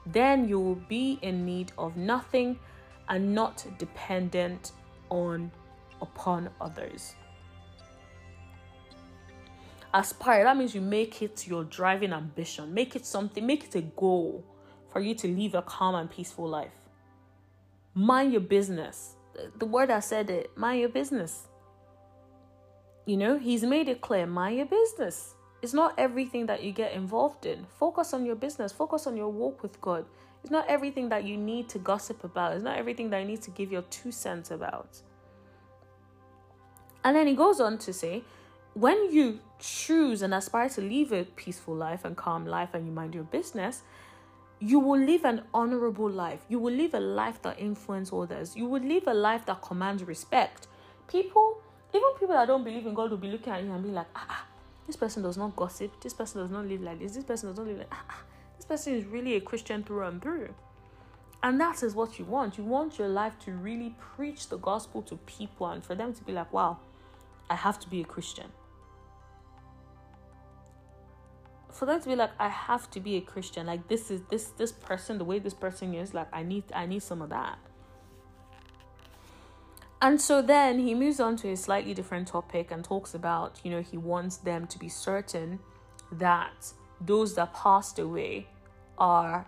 Then 0.05 0.47
you 0.47 0.59
will 0.59 0.75
be 0.75 1.17
in 1.23 1.45
need 1.45 1.71
of 1.79 1.97
nothing 1.97 2.59
and 3.09 3.33
not 3.33 3.65
dependent 3.77 4.71
on 5.09 5.51
upon 6.01 6.49
others. 6.61 7.15
Aspire, 9.93 10.43
that 10.43 10.57
means 10.57 10.75
you 10.75 10.81
make 10.81 11.21
it 11.21 11.47
your 11.47 11.63
driving 11.63 12.13
ambition, 12.13 12.73
make 12.73 12.95
it 12.95 13.05
something, 13.05 13.45
make 13.45 13.63
it 13.63 13.75
a 13.75 13.81
goal 13.81 14.43
for 14.91 14.99
you 14.99 15.15
to 15.15 15.27
live 15.27 15.55
a 15.55 15.61
calm 15.61 15.95
and 15.95 16.09
peaceful 16.09 16.47
life 16.47 16.71
mind 17.97 18.31
your 18.31 18.41
business. 18.41 19.15
The 19.57 19.65
word 19.65 19.89
I 19.89 20.01
said 20.01 20.29
it, 20.29 20.55
mind 20.55 20.79
your 20.79 20.89
business. 20.89 21.47
You 23.07 23.17
know, 23.17 23.39
he's 23.39 23.63
made 23.63 23.89
it 23.89 24.01
clear, 24.01 24.27
mind 24.27 24.57
your 24.57 24.67
business. 24.67 25.33
It's 25.63 25.73
not 25.73 25.95
everything 25.97 26.45
that 26.45 26.61
you 26.61 26.71
get 26.71 26.93
involved 26.93 27.47
in. 27.47 27.65
Focus 27.79 28.13
on 28.13 28.23
your 28.23 28.35
business, 28.35 28.71
focus 28.71 29.07
on 29.07 29.17
your 29.17 29.29
walk 29.29 29.63
with 29.63 29.81
God. 29.81 30.05
It's 30.41 30.51
not 30.51 30.65
everything 30.67 31.09
that 31.09 31.23
you 31.25 31.37
need 31.37 31.69
to 31.69 31.79
gossip 31.79 32.23
about, 32.23 32.53
it's 32.53 32.63
not 32.63 32.77
everything 32.77 33.09
that 33.09 33.19
you 33.19 33.25
need 33.25 33.41
to 33.43 33.51
give 33.51 33.71
your 33.71 33.83
two 33.83 34.11
cents 34.11 34.51
about. 34.51 35.01
And 37.03 37.15
then 37.15 37.27
he 37.27 37.35
goes 37.35 37.59
on 37.59 37.77
to 37.79 37.93
say, 37.93 38.23
when 38.73 39.11
you 39.11 39.39
choose 39.59 40.21
and 40.21 40.33
aspire 40.33 40.69
to 40.69 40.81
live 40.81 41.11
a 41.11 41.23
peaceful 41.23 41.75
life 41.75 42.05
and 42.05 42.15
calm 42.15 42.45
life 42.45 42.73
and 42.73 42.85
you 42.85 42.91
mind 42.91 43.15
your 43.15 43.23
business, 43.23 43.81
you 44.59 44.79
will 44.79 44.99
live 44.99 45.23
an 45.25 45.43
honorable 45.53 46.09
life. 46.09 46.41
You 46.49 46.59
will 46.59 46.73
live 46.73 46.93
a 46.93 46.99
life 46.99 47.41
that 47.43 47.59
influences 47.59 48.13
others. 48.13 48.55
You 48.55 48.65
will 48.65 48.81
live 48.81 49.03
a 49.07 49.13
life 49.13 49.45
that 49.45 49.61
commands 49.61 50.03
respect. 50.03 50.67
People, 51.07 51.61
even 51.93 52.09
people 52.19 52.35
that 52.35 52.47
don't 52.47 52.63
believe 52.63 52.85
in 52.85 52.93
God, 52.93 53.11
will 53.11 53.17
be 53.17 53.29
looking 53.29 53.53
at 53.53 53.63
you 53.63 53.71
and 53.71 53.83
be 53.83 53.89
like, 53.89 54.07
ah, 54.15 54.25
ah 54.29 54.45
this 54.87 54.95
person 54.95 55.21
does 55.21 55.37
not 55.37 55.55
gossip. 55.55 55.99
This 56.01 56.13
person 56.13 56.41
does 56.41 56.49
not 56.49 56.65
live 56.65 56.81
like 56.81 56.99
this. 56.99 57.13
This 57.13 57.23
person 57.23 57.49
does 57.49 57.57
not 57.57 57.67
live 57.67 57.77
like 57.79 57.87
ah, 57.91 58.03
ah. 58.09 58.23
Person 58.67 58.93
is 58.93 59.05
really 59.05 59.35
a 59.35 59.41
Christian 59.41 59.83
through 59.83 60.03
and 60.03 60.21
through. 60.21 60.53
And 61.43 61.59
that 61.61 61.83
is 61.83 61.93
what 61.93 62.19
you 62.19 62.25
want. 62.25 62.57
You 62.57 62.63
want 62.63 62.97
your 62.97 63.07
life 63.07 63.39
to 63.45 63.51
really 63.51 63.95
preach 63.99 64.49
the 64.49 64.57
gospel 64.57 65.01
to 65.03 65.17
people 65.17 65.67
and 65.67 65.83
for 65.83 65.95
them 65.95 66.13
to 66.13 66.23
be 66.23 66.31
like, 66.31 66.51
wow, 66.51 66.79
I 67.49 67.55
have 67.55 67.79
to 67.79 67.89
be 67.89 68.01
a 68.01 68.05
Christian. 68.05 68.47
for 71.77 71.85
them 71.85 72.01
to 72.01 72.09
be 72.09 72.15
like 72.15 72.31
i 72.39 72.47
have 72.47 72.89
to 72.89 72.99
be 72.99 73.15
a 73.17 73.21
christian 73.21 73.67
like 73.67 73.87
this 73.87 74.09
is 74.09 74.21
this 74.29 74.45
this 74.57 74.71
person 74.71 75.19
the 75.19 75.23
way 75.23 75.37
this 75.37 75.53
person 75.53 75.93
is 75.93 76.13
like 76.13 76.27
i 76.33 76.41
need 76.41 76.63
i 76.73 76.85
need 76.85 77.03
some 77.03 77.21
of 77.21 77.29
that 77.29 77.57
and 80.01 80.19
so 80.19 80.41
then 80.41 80.79
he 80.79 80.95
moves 80.95 81.19
on 81.19 81.35
to 81.35 81.49
a 81.49 81.57
slightly 81.57 81.93
different 81.93 82.27
topic 82.27 82.71
and 82.71 82.83
talks 82.83 83.13
about 83.13 83.59
you 83.63 83.69
know 83.69 83.81
he 83.81 83.95
wants 83.95 84.37
them 84.37 84.65
to 84.65 84.79
be 84.79 84.89
certain 84.89 85.59
that 86.11 86.73
those 86.99 87.35
that 87.35 87.53
passed 87.53 87.99
away 87.99 88.47
are 88.97 89.45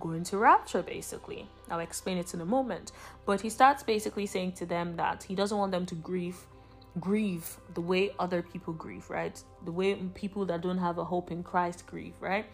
going 0.00 0.24
to 0.24 0.38
rapture 0.38 0.82
basically 0.82 1.46
i'll 1.70 1.80
explain 1.80 2.16
it 2.16 2.32
in 2.32 2.40
a 2.40 2.46
moment 2.46 2.92
but 3.26 3.40
he 3.42 3.50
starts 3.50 3.82
basically 3.82 4.24
saying 4.24 4.52
to 4.52 4.64
them 4.64 4.96
that 4.96 5.22
he 5.22 5.34
doesn't 5.34 5.58
want 5.58 5.70
them 5.70 5.84
to 5.84 5.94
grieve 5.94 6.46
grieve 7.00 7.56
the 7.74 7.80
way 7.80 8.10
other 8.18 8.42
people 8.42 8.72
grieve, 8.74 9.08
right? 9.08 9.40
The 9.64 9.72
way 9.72 9.94
people 10.14 10.44
that 10.46 10.60
don't 10.60 10.78
have 10.78 10.98
a 10.98 11.04
hope 11.04 11.30
in 11.30 11.42
Christ 11.42 11.86
grieve, 11.86 12.14
right? 12.20 12.46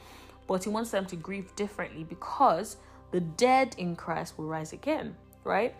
But 0.46 0.64
he 0.64 0.70
wants 0.70 0.90
them 0.90 1.06
to 1.06 1.16
grieve 1.16 1.54
differently 1.56 2.04
because 2.04 2.76
the 3.10 3.20
dead 3.20 3.74
in 3.78 3.96
Christ 3.96 4.38
will 4.38 4.46
rise 4.46 4.72
again, 4.72 5.16
right? 5.44 5.74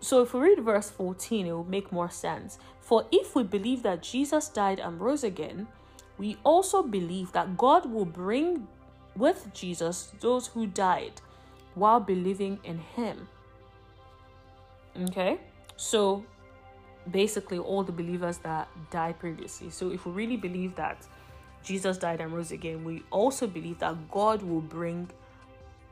So 0.00 0.22
if 0.22 0.34
we 0.34 0.40
read 0.40 0.60
verse 0.60 0.90
14, 0.90 1.46
it 1.46 1.52
will 1.52 1.64
make 1.64 1.92
more 1.92 2.10
sense. 2.10 2.58
For 2.80 3.06
if 3.12 3.34
we 3.34 3.44
believe 3.44 3.82
that 3.84 4.02
Jesus 4.02 4.48
died 4.48 4.80
and 4.80 5.00
rose 5.00 5.24
again, 5.24 5.68
we 6.18 6.36
also 6.44 6.82
believe 6.82 7.32
that 7.32 7.56
God 7.56 7.86
will 7.86 8.04
bring 8.04 8.66
with 9.16 9.52
Jesus 9.52 10.12
those 10.20 10.46
who 10.48 10.66
died 10.66 11.20
while 11.74 12.00
believing 12.00 12.58
in 12.64 12.78
him. 12.78 13.28
Okay? 15.08 15.38
So 15.76 16.24
basically 17.10 17.58
all 17.58 17.82
the 17.82 17.92
believers 17.92 18.38
that 18.38 18.68
died 18.90 19.18
previously. 19.18 19.70
So 19.70 19.90
if 19.90 20.06
we 20.06 20.12
really 20.12 20.36
believe 20.36 20.74
that 20.76 21.06
Jesus 21.62 21.98
died 21.98 22.20
and 22.20 22.32
rose 22.32 22.52
again, 22.52 22.84
we 22.84 23.02
also 23.10 23.46
believe 23.46 23.78
that 23.78 24.10
God 24.10 24.42
will 24.42 24.60
bring 24.60 25.10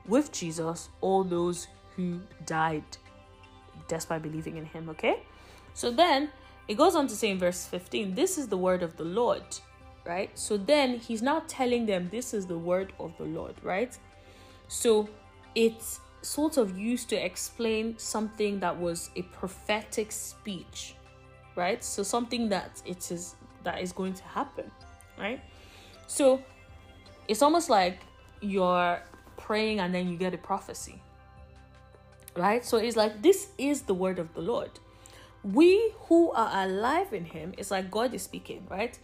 with 0.07 0.33
Jesus 0.33 0.89
all 1.01 1.25
those 1.25 1.69
who 1.97 2.21
died 2.47 2.85
despite 3.89 4.23
believing 4.23 4.57
in 4.57 4.65
him, 4.65 4.89
okay? 4.89 5.23
So 5.75 5.91
then 5.91 6.31
it 6.69 6.75
goes 6.77 6.95
on 6.95 7.07
to 7.09 7.17
say 7.17 7.31
in 7.31 7.39
verse 7.39 7.67
15, 7.67 8.15
this 8.15 8.39
is 8.39 8.49
the 8.49 8.57
word 8.57 8.83
of 8.83 8.97
the 8.97 9.05
Lord, 9.05 9.43
right? 10.05 10.31
So 10.39 10.57
then 10.57 10.99
he's 10.99 11.23
now 11.23 11.43
telling 11.47 11.87
them 11.87 12.09
this 12.11 12.35
is 12.35 12.47
the 12.47 12.59
word 12.59 12.93
of 12.99 13.17
the 13.19 13.25
Lord, 13.25 13.55
right? 13.63 13.97
So 14.69 15.09
it's 15.55 16.01
sort 16.23 16.57
of 16.57 16.79
used 16.79 17.09
to 17.11 17.17
explain 17.17 17.97
something 17.99 18.61
that 18.61 18.79
was 18.79 19.11
a 19.17 19.23
prophetic 19.23 20.13
speech 20.13 20.95
right? 21.57 21.83
So 21.85 22.03
something 22.03 22.49
that 22.51 22.83
it 22.85 23.11
is 23.11 23.37
that 23.65 23.81
is 23.81 23.93
going 23.93 24.15
to 24.15 24.25
happen, 24.25 24.71
right? 25.19 25.41
So 26.07 26.43
it's 27.29 27.43
almost 27.43 27.69
like 27.71 28.01
you're 28.41 29.01
praying 29.37 29.81
and 29.81 29.95
then 29.95 30.09
you 30.09 30.17
get 30.17 30.35
a 30.35 30.39
prophecy. 30.39 31.03
Right? 32.37 32.65
So 32.65 32.79
it's 32.79 32.97
like 32.97 33.23
this 33.23 33.49
is 33.59 33.83
the 33.83 33.95
word 33.95 34.19
of 34.19 34.33
the 34.35 34.41
Lord. 34.41 34.71
We 35.43 35.93
who 36.09 36.31
are 36.33 36.65
alive 36.65 37.13
in 37.13 37.25
him, 37.25 37.55
it's 37.59 37.71
like 37.71 37.91
God 37.91 38.15
is 38.15 38.23
speaking, 38.23 38.67
right? 38.71 38.99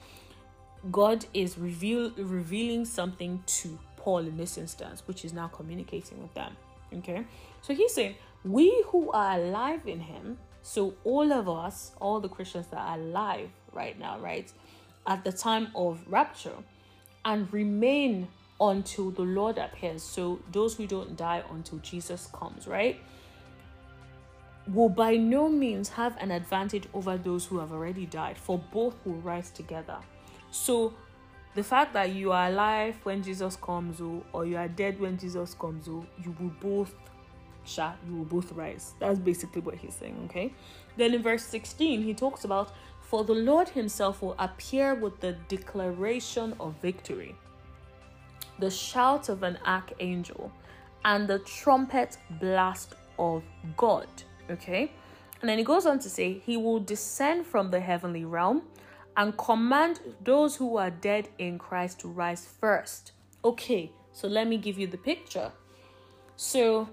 God 0.91 1.27
is 1.35 1.59
reveal 1.59 2.11
revealing 2.17 2.85
something 2.85 3.43
to 3.47 3.79
Paul 3.97 4.19
in 4.19 4.37
this 4.37 4.59
instance, 4.59 5.03
which 5.07 5.25
is 5.25 5.33
now 5.33 5.49
communicating 5.49 6.21
with 6.23 6.35
them. 6.35 6.57
Okay. 6.99 7.25
So 7.63 7.75
he's 7.75 7.93
saying, 7.93 8.17
We 8.45 8.85
who 8.89 9.11
are 9.11 9.39
alive 9.39 9.87
in 9.87 10.01
him 10.01 10.39
so, 10.67 10.95
all 11.05 11.33
of 11.33 11.49
us, 11.49 11.93
all 12.01 12.19
the 12.19 12.29
Christians 12.29 12.67
that 12.73 12.81
are 12.81 12.99
alive 12.99 13.51
right 13.73 13.97
now, 13.97 14.19
right, 14.19 14.53
at 15.07 15.23
the 15.23 15.31
time 15.31 15.69
of 15.77 16.03
rapture 16.09 16.57
and 17.25 17.51
remain 17.53 18.27
until 18.61 19.13
the 19.13 19.23
Lord 19.23 19.59
appears. 19.59 20.03
So, 20.03 20.41
those 20.51 20.75
who 20.75 20.89
don't 20.89 21.17
die 21.17 21.45
until 21.53 21.79
Jesus 21.79 22.29
comes, 22.33 22.67
right, 22.67 22.99
will 24.67 24.89
by 24.89 25.15
no 25.15 25.49
means 25.49 25.89
have 25.91 26.17
an 26.17 26.33
advantage 26.33 26.89
over 26.95 27.17
those 27.17 27.47
who 27.47 27.61
have 27.61 27.71
already 27.71 28.05
died, 28.05 28.37
for 28.37 28.59
both 28.73 28.97
will 29.05 29.21
rise 29.21 29.51
together. 29.51 29.99
So, 30.57 30.95
the 31.55 31.63
fact 31.63 31.93
that 31.93 32.13
you 32.13 32.33
are 32.33 32.49
alive 32.49 32.97
when 33.03 33.23
Jesus 33.23 33.57
comes, 33.57 34.01
oh, 34.01 34.23
or 34.33 34.47
you 34.47 34.57
are 34.57 34.69
dead 34.69 34.99
when 34.99 35.19
Jesus 35.19 35.55
comes, 35.55 35.89
oh, 35.89 36.05
you 36.23 36.35
will 36.39 36.53
both 36.61 36.95
Sha, 37.67 37.95
you 38.07 38.17
will 38.17 38.25
both 38.25 38.53
rise. 38.53 38.95
That's 39.01 39.19
basically 39.19 39.61
what 39.61 39.75
he's 39.75 39.95
saying, 39.95 40.17
okay? 40.27 40.55
Then 40.97 41.15
in 41.15 41.23
verse 41.23 41.45
16, 41.45 42.03
he 42.03 42.15
talks 42.15 42.45
about, 42.45 42.71
For 43.01 43.25
the 43.25 43.35
Lord 43.35 43.69
himself 43.69 44.23
will 44.23 44.37
appear 44.39 44.95
with 44.95 45.21
the 45.21 45.33
declaration 45.49 46.55
of 46.61 46.75
victory, 46.81 47.35
the 48.61 48.71
shout 48.71 49.29
of 49.29 49.43
an 49.43 49.59
archangel, 49.67 50.53
and 51.05 51.27
the 51.27 51.41
trumpet 51.41 52.19
blast 52.41 52.95
of 53.19 53.43
God, 53.77 54.07
okay? 54.49 54.93
And 55.41 55.51
then 55.51 55.59
he 55.59 55.65
goes 55.65 55.87
on 55.87 55.99
to 55.99 56.09
say, 56.09 56.41
He 56.47 56.57
will 56.57 56.81
descend 56.81 57.47
from 57.47 57.71
the 57.71 57.81
heavenly 57.81 58.25
realm 58.25 58.63
and 59.17 59.37
command 59.37 60.01
those 60.23 60.57
who 60.57 60.77
are 60.77 60.91
dead 60.91 61.29
in 61.39 61.59
Christ 61.59 62.01
to 62.01 62.09
rise 62.09 62.47
first. 62.47 63.13
Okay, 63.45 63.93
so 64.13 64.29
let 64.29 64.47
me 64.47 64.59
give 64.59 64.79
you 64.79 64.87
the 64.87 64.99
picture. 64.99 65.53
So 66.37 66.89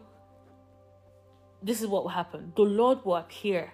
this 1.62 1.82
is 1.82 1.88
what 1.88 2.04
will 2.04 2.10
happen 2.10 2.52
the 2.56 2.64
Lord 2.64 3.04
will 3.06 3.16
appear, 3.16 3.74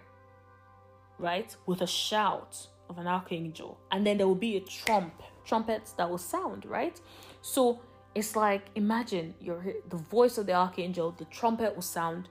right, 1.18 1.56
with 1.66 1.82
a 1.82 1.88
shout 1.88 2.68
of 2.90 2.98
an 2.98 3.08
archangel, 3.08 3.80
and 3.92 4.06
then 4.06 4.18
there 4.18 4.28
will 4.28 4.36
be 4.36 4.58
a 4.58 4.62
trump, 4.62 5.22
trumpets 5.46 5.92
that 5.94 6.10
will 6.10 6.18
sound, 6.18 6.66
right? 6.66 7.00
So 7.42 7.82
it's 8.16 8.36
like 8.36 8.66
imagine 8.76 9.36
your 9.40 9.64
the 9.90 9.98
voice 9.98 10.38
of 10.38 10.48
the 10.48 10.54
archangel, 10.54 11.12
the 11.12 11.26
trumpet 11.26 11.76
will 11.76 11.84
sound, 11.84 12.30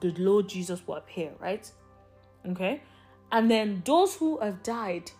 the 0.00 0.12
Lord 0.12 0.48
Jesus 0.48 0.84
will 0.86 0.96
appear, 0.96 1.32
right? 1.38 1.70
Okay, 2.46 2.82
and 3.34 3.50
then 3.50 3.82
those 3.84 4.14
who 4.14 4.38
have 4.38 4.62
died 4.62 5.10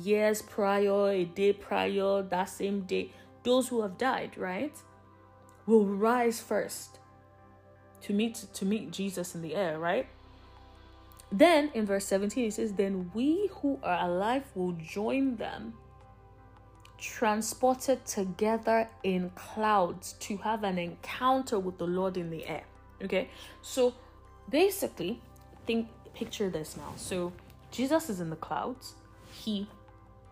years 0.00 0.40
prior, 0.40 1.10
a 1.10 1.26
day 1.26 1.52
prior, 1.52 2.22
that 2.22 2.46
same 2.46 2.80
day, 2.80 3.12
those 3.42 3.68
who 3.68 3.82
have 3.82 3.98
died, 3.98 4.38
right, 4.38 4.74
will 5.66 5.84
rise 5.84 6.40
first 6.40 6.98
to 8.00 8.14
meet 8.14 8.36
to 8.54 8.64
meet 8.64 8.90
Jesus 8.90 9.34
in 9.34 9.42
the 9.42 9.54
air, 9.54 9.78
right? 9.78 10.06
Then 11.30 11.70
in 11.74 11.84
verse 11.84 12.06
17 12.06 12.46
it 12.46 12.54
says, 12.54 12.72
Then 12.72 13.10
we 13.12 13.50
who 13.60 13.78
are 13.82 14.08
alive 14.08 14.44
will 14.54 14.72
join 14.72 15.36
them, 15.36 15.74
transported 16.96 18.06
together 18.06 18.88
in 19.02 19.28
clouds 19.34 20.14
to 20.20 20.38
have 20.38 20.64
an 20.64 20.78
encounter 20.78 21.58
with 21.58 21.76
the 21.76 21.86
Lord 21.86 22.16
in 22.16 22.30
the 22.30 22.46
air. 22.46 22.64
Okay, 23.04 23.28
so 23.60 23.92
basically, 24.48 25.20
think 25.66 25.88
picture 26.14 26.48
this 26.48 26.74
now. 26.74 26.94
So 26.96 27.32
Jesus 27.70 28.08
is 28.08 28.20
in 28.20 28.30
the 28.30 28.36
clouds, 28.36 28.94
he 29.32 29.68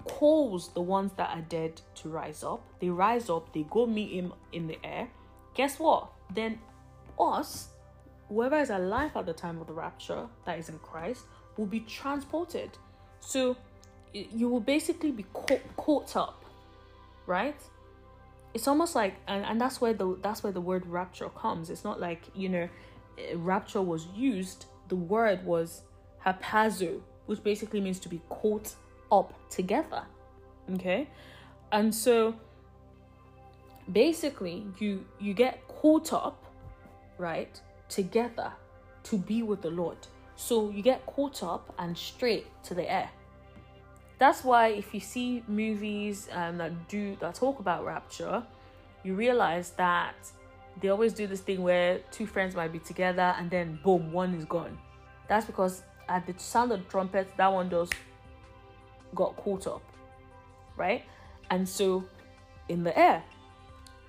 calls 0.05 0.69
the 0.69 0.81
ones 0.81 1.12
that 1.16 1.37
are 1.37 1.43
dead 1.43 1.81
to 1.97 2.09
rise 2.09 2.43
up. 2.43 2.62
They 2.81 2.88
rise 2.88 3.28
up, 3.28 3.52
they 3.52 3.64
go 3.69 3.87
meet 3.87 4.12
him 4.12 4.33
in 4.52 4.66
the 4.66 4.78
air. 4.85 5.09
Guess 5.55 5.78
what? 5.78 6.09
Then 6.33 6.59
us 7.19 7.69
whoever 8.28 8.59
is 8.59 8.71
alive 8.71 9.16
at 9.16 9.26
the 9.26 9.33
time 9.33 9.61
of 9.61 9.66
the 9.66 9.73
rapture 9.73 10.26
that 10.45 10.59
is 10.59 10.69
in 10.69 10.78
Christ 10.78 11.25
will 11.57 11.66
be 11.66 11.81
transported. 11.81 12.71
So 13.21 13.57
you 14.12 14.49
will 14.49 14.61
basically 14.61 15.11
be 15.11 15.25
caught, 15.33 15.76
caught 15.76 16.16
up, 16.16 16.45
right? 17.26 17.57
It's 18.55 18.66
almost 18.66 18.95
like, 18.95 19.14
and, 19.28 19.45
and 19.45 19.61
that's 19.61 19.81
where 19.81 19.93
the 19.93 20.16
that's 20.23 20.43
where 20.43 20.52
the 20.52 20.61
word 20.61 20.87
rapture 20.87 21.28
comes. 21.28 21.69
It's 21.71 21.85
not 21.85 22.00
like 22.00 22.23
you 22.35 22.49
know, 22.49 22.69
eh, 23.19 23.35
rapture 23.35 23.83
was 23.83 24.07
used. 24.14 24.66
The 24.88 24.97
word 24.97 25.45
was 25.45 25.83
harpazo, 26.25 27.00
which 27.26 27.42
basically 27.42 27.80
means 27.80 27.99
to 28.00 28.09
be 28.09 28.21
caught 28.28 28.75
up 29.12 29.33
together. 29.50 30.02
Okay, 30.75 31.09
and 31.73 31.95
so 31.95 32.35
basically 33.92 34.66
you 34.78 35.04
you 35.21 35.35
get 35.35 35.66
caught 35.68 36.12
up, 36.12 36.45
right? 37.18 37.61
together 37.88 38.52
to 39.04 39.18
be 39.18 39.42
with 39.42 39.62
the 39.62 39.71
Lord. 39.71 39.99
So 40.37 40.71
you 40.71 40.83
get 40.83 41.04
caught 41.06 41.42
up 41.42 41.73
and 41.78 41.97
straight 41.97 42.47
to 42.64 42.75
the 42.75 42.90
air. 42.90 43.11
That's 44.18 44.45
why 44.45 44.68
if 44.68 44.95
you 44.95 45.00
see 45.00 45.42
movies 45.47 46.28
um, 46.33 46.59
that 46.59 46.88
do 46.88 47.16
that 47.21 47.35
talk 47.35 47.61
about 47.61 47.85
rapture, 47.85 48.42
you 49.04 49.14
realize 49.14 49.71
that 49.73 50.14
they 50.80 50.88
always 50.88 51.12
do 51.12 51.26
this 51.26 51.40
thing 51.40 51.62
where 51.62 52.00
two 52.11 52.26
friends 52.26 52.54
might 52.54 52.73
be 52.73 52.78
together 52.78 53.35
and 53.38 53.50
then 53.50 53.78
boom, 53.83 54.12
one 54.12 54.35
is 54.35 54.45
gone. 54.45 54.78
That's 55.28 55.47
because 55.47 55.83
at 56.08 56.26
the 56.26 56.34
sound 56.38 56.72
of 56.72 56.84
the 56.84 56.90
trumpet, 56.90 57.28
that 57.36 57.52
one 57.52 57.70
just 57.70 57.94
got 59.14 59.36
caught 59.36 59.66
up, 59.66 59.82
right? 60.76 61.04
And 61.50 61.68
so 61.68 62.04
in 62.68 62.84
the 62.84 62.96
air, 62.98 63.22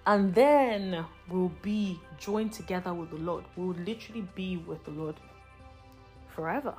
and 0.05 0.33
then 0.33 1.05
we'll 1.29 1.51
be 1.61 1.99
joined 2.17 2.53
together 2.53 2.93
with 2.93 3.09
the 3.09 3.17
Lord. 3.17 3.43
We'll 3.55 3.75
literally 3.75 4.25
be 4.35 4.57
with 4.57 4.83
the 4.85 4.91
Lord 4.91 5.15
forever. 6.27 6.73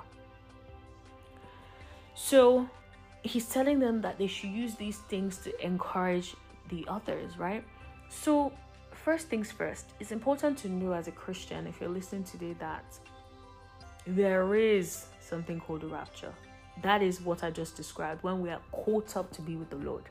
So 2.15 2.69
he's 3.23 3.49
telling 3.49 3.79
them 3.79 4.01
that 4.01 4.19
they 4.19 4.27
should 4.27 4.51
use 4.51 4.75
these 4.75 4.99
things 5.09 5.39
to 5.39 5.65
encourage 5.65 6.35
the 6.69 6.85
others, 6.89 7.39
right? 7.39 7.65
So, 8.09 8.53
first 8.93 9.29
things 9.29 9.53
first, 9.53 9.87
it's 10.01 10.13
important 10.13 10.59
to 10.59 10.69
know 10.69 10.93
as 10.93 11.09
a 11.09 11.13
Christian, 11.13 11.67
if 11.67 11.81
you're 11.81 11.91
listening 11.91 12.25
today, 12.25 12.55
that 12.59 12.85
there 14.09 14.55
is 14.55 15.07
something 15.21 15.61
called 15.61 15.85
a 15.85 15.87
rapture. 15.87 16.33
That 16.83 17.03
is 17.03 17.21
what 17.21 17.45
I 17.45 17.51
just 17.51 17.77
described 17.77 18.23
when 18.23 18.41
we 18.41 18.51
are 18.51 18.61
caught 18.73 19.17
up 19.17 19.31
to 19.33 19.43
be 19.43 19.57
with 19.57 19.69
the 19.71 19.77
Lord 19.77 20.05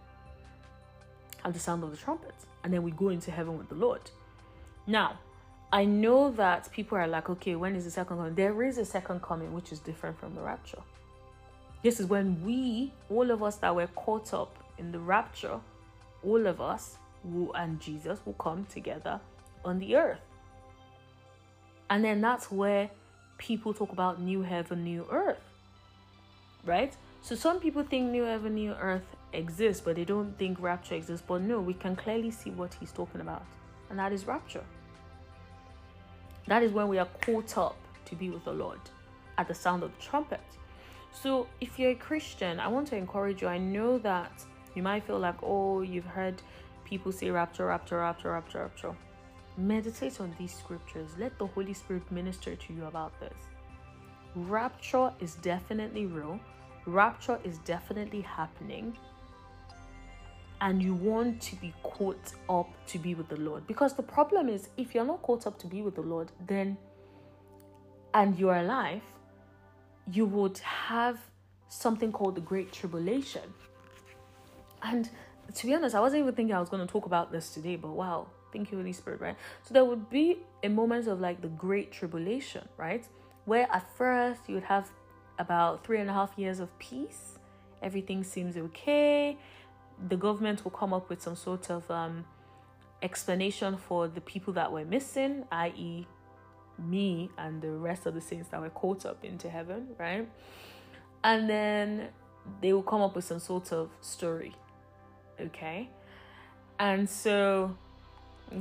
at 1.44 1.54
the 1.54 1.60
sound 1.60 1.84
of 1.84 1.92
the 1.92 1.98
trumpet 1.98 2.34
and 2.64 2.74
then 2.74 2.84
we 2.84 2.92
go 2.92 3.10
into 3.10 3.32
heaven 3.32 3.58
with 3.58 3.70
the 3.70 3.76
Lord. 3.76 4.02
Now, 4.86 5.20
I 5.72 5.86
know 5.86 6.32
that 6.32 6.72
people 6.72 6.98
are 6.98 7.08
like, 7.08 7.30
okay, 7.30 7.56
when 7.56 7.76
is 7.76 7.86
the 7.86 7.92
second 7.92 8.18
coming? 8.18 8.36
There 8.36 8.64
is 8.64 8.78
a 8.78 8.86
second 8.86 9.22
coming, 9.22 9.54
which 9.54 9.72
is 9.72 9.80
different 9.80 10.20
from 10.20 10.36
the 10.36 10.42
rapture. 10.42 10.82
This 11.84 12.00
is 12.00 12.08
when 12.08 12.44
we, 12.44 12.94
all 13.10 13.32
of 13.32 13.44
us 13.44 13.58
that 13.58 13.76
were 13.76 13.88
caught 13.88 14.34
up 14.34 14.64
in 14.78 14.92
the 14.92 15.00
rapture, 15.00 15.60
all 16.24 16.46
of 16.48 16.62
us 16.62 16.98
will, 17.24 17.54
and 17.54 17.80
Jesus 17.80 18.20
will 18.26 18.34
come 18.34 18.66
together 18.66 19.20
on 19.66 19.80
the 19.80 19.96
earth. 19.96 20.20
And 21.90 22.04
then 22.04 22.22
that's 22.22 22.52
where 22.52 22.90
people 23.38 23.74
talk 23.74 23.92
about 23.92 24.22
new 24.22 24.42
heaven, 24.42 24.84
new 24.84 25.06
earth. 25.12 25.42
Right? 26.66 26.96
So 27.22 27.36
some 27.36 27.60
people 27.60 27.84
think 27.84 28.12
new 28.12 28.24
heaven, 28.24 28.56
new 28.56 28.74
earth 28.74 29.16
exists, 29.34 29.82
but 29.84 29.96
they 29.96 30.06
don't 30.06 30.38
think 30.38 30.60
rapture 30.62 30.96
exists. 30.96 31.26
But 31.28 31.42
no, 31.42 31.60
we 31.60 31.74
can 31.74 31.96
clearly 31.96 32.32
see 32.32 32.52
what 32.52 32.74
he's 32.74 32.92
talking 32.92 33.22
about, 33.22 33.44
and 33.90 34.00
that 34.00 34.12
is 34.12 34.26
rapture. 34.28 34.64
That 36.48 36.64
is 36.64 36.72
when 36.72 36.88
we 36.88 36.98
are 36.98 37.08
caught 37.26 37.58
up 37.58 37.78
to 38.06 38.16
be 38.16 38.30
with 38.30 38.46
the 38.46 38.54
Lord 38.54 38.80
at 39.38 39.48
the 39.48 39.54
sound 39.54 39.84
of 39.84 39.92
the 39.96 40.02
trumpet. 40.02 40.40
So, 41.12 41.48
if 41.62 41.80
you're 41.80 41.92
a 41.92 41.96
Christian, 41.96 42.60
I 42.60 42.68
want 42.68 42.88
to 42.90 42.96
encourage 42.96 43.42
you. 43.42 43.48
I 43.48 43.58
know 43.58 43.98
that 44.00 44.32
you 44.76 44.84
might 44.84 45.04
feel 45.04 45.20
like, 45.20 45.36
oh, 45.42 45.82
you've 45.82 46.06
heard 46.06 46.42
people 46.86 47.12
say 47.12 47.30
rapture, 47.30 47.66
rapture, 47.66 47.98
rapture, 47.98 48.32
rapture, 48.32 48.60
rapture. 48.60 48.96
Meditate 49.58 50.22
on 50.22 50.34
these 50.38 50.54
scriptures. 50.54 51.10
Let 51.18 51.38
the 51.40 51.48
Holy 51.48 51.74
Spirit 51.74 52.10
minister 52.12 52.56
to 52.56 52.74
you 52.74 52.86
about 52.86 53.20
this. 53.20 53.38
Rapture 54.36 55.12
is 55.20 55.36
definitely 55.36 56.06
real, 56.06 56.40
rapture 56.86 57.40
is 57.44 57.58
definitely 57.60 58.22
happening 58.22 58.96
and 60.62 60.82
you 60.82 60.96
want 60.96 61.42
to 61.42 61.56
be 61.58 61.74
caught 61.84 62.34
up 62.50 62.70
to 62.88 62.98
be 62.98 63.14
with 63.16 63.30
the 63.30 63.38
Lord. 63.38 63.68
Because 63.68 63.94
the 63.94 64.04
problem 64.04 64.50
is, 64.50 64.70
if 64.78 64.96
you're 64.96 65.06
not 65.06 65.22
caught 65.22 65.46
up 65.46 65.60
to 65.60 65.68
be 65.68 65.82
with 65.82 65.96
the 65.96 66.02
Lord, 66.02 66.32
then 66.46 66.78
and 68.14 68.38
you're 68.40 68.56
alive, 68.56 69.02
you 70.12 70.26
would 70.26 70.58
have 70.60 71.20
something 71.68 72.12
called 72.12 72.36
the 72.36 72.42
Great 72.42 72.72
Tribulation. 72.72 73.54
And 74.82 75.10
to 75.54 75.66
be 75.68 75.76
honest, 75.76 75.96
I 75.96 76.00
wasn't 76.00 76.22
even 76.22 76.34
thinking 76.34 76.56
I 76.56 76.60
was 76.60 76.70
going 76.70 76.86
to 76.86 76.92
talk 76.92 77.06
about 77.06 77.32
this 77.32 77.54
today, 77.54 77.76
but 77.76 77.90
wow, 77.90 78.28
thank 78.52 78.72
you, 78.72 78.78
Holy 78.78 78.94
Spirit, 78.94 79.22
right? 79.22 79.36
So 79.64 79.74
there 79.74 79.86
would 79.86 80.10
be 80.10 80.40
a 80.64 80.70
moment 80.70 81.08
of 81.08 81.20
like 81.20 81.42
the 81.42 81.50
Great 81.50 81.92
Tribulation, 81.92 82.68
right? 82.78 83.06
Where 83.46 83.68
at 83.72 83.86
first 83.98 84.42
you 84.48 84.56
would 84.56 84.64
have 84.64 84.90
about 85.40 85.86
three 85.86 86.00
and 86.00 86.10
a 86.10 86.14
half 86.14 86.34
years 86.38 86.60
of 86.60 86.78
peace, 86.80 87.38
everything 87.82 88.24
seems 88.24 88.58
okay 88.58 89.38
the 90.10 90.18
government 90.18 90.64
will 90.64 90.72
come 90.72 90.94
up 90.94 91.10
with 91.10 91.22
some 91.22 91.36
sort 91.36 91.70
of 91.70 91.90
um, 91.90 92.26
explanation 93.02 93.78
for 93.78 94.08
the 94.08 94.22
people 94.22 94.54
that 94.54 94.72
were 94.72 94.86
missing, 94.86 95.44
i.e., 95.52 96.06
me 96.78 97.30
and 97.40 97.62
the 97.62 97.72
rest 97.72 98.06
of 98.06 98.14
the 98.14 98.22
saints 98.22 98.50
that 98.50 98.62
were 98.62 98.70
caught 98.70 99.06
up 99.06 99.24
into 99.26 99.50
heaven, 99.50 99.88
right? 99.98 100.30
And 101.24 101.50
then 101.50 102.10
they 102.62 102.72
will 102.72 102.84
come 102.84 103.02
up 103.02 103.16
with 103.16 103.26
some 103.26 103.40
sort 103.40 103.74
of 103.74 103.90
story, 104.02 104.56
okay? 105.42 105.90
And 106.80 107.10
so 107.10 107.76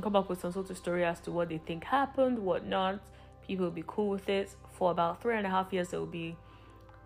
come 0.01 0.15
up 0.15 0.29
with 0.29 0.41
some 0.41 0.51
sort 0.51 0.69
of 0.69 0.77
story 0.77 1.05
as 1.05 1.19
to 1.21 1.31
what 1.31 1.49
they 1.49 1.57
think 1.57 1.83
happened, 1.83 2.39
what 2.39 2.65
not. 2.65 2.99
People 3.47 3.65
will 3.65 3.71
be 3.71 3.83
cool 3.87 4.09
with 4.09 4.27
it. 4.29 4.49
For 4.73 4.91
about 4.91 5.21
three 5.21 5.37
and 5.37 5.47
a 5.47 5.49
half 5.49 5.71
years, 5.71 5.89
there 5.89 5.99
will 5.99 6.07
be 6.07 6.35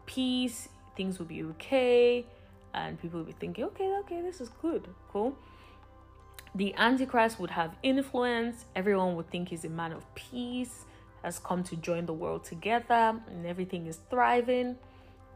peace, 0.06 0.70
things 0.96 1.20
will 1.20 1.28
be 1.28 1.44
okay 1.44 2.26
and 2.74 3.02
people 3.02 3.20
will 3.20 3.26
be 3.26 3.34
thinking, 3.34 3.64
okay, 3.66 3.96
okay, 4.00 4.22
this 4.22 4.42
is 4.42 4.50
good, 4.62 4.88
cool. 5.12 5.38
The 6.54 6.74
Antichrist 6.76 7.40
would 7.40 7.52
have 7.52 7.76
influence, 7.82 8.66
everyone 8.76 9.16
would 9.16 9.30
think 9.30 9.50
he's 9.50 9.64
a 9.66 9.70
man 9.70 9.94
of 9.94 10.04
peace, 10.16 10.86
has 11.24 11.40
come 11.40 11.64
to 11.64 11.76
join 11.76 12.06
the 12.06 12.14
world 12.14 12.44
together, 12.44 13.20
and 13.28 13.46
everything 13.46 13.88
is 13.88 14.00
thriving. 14.10 14.76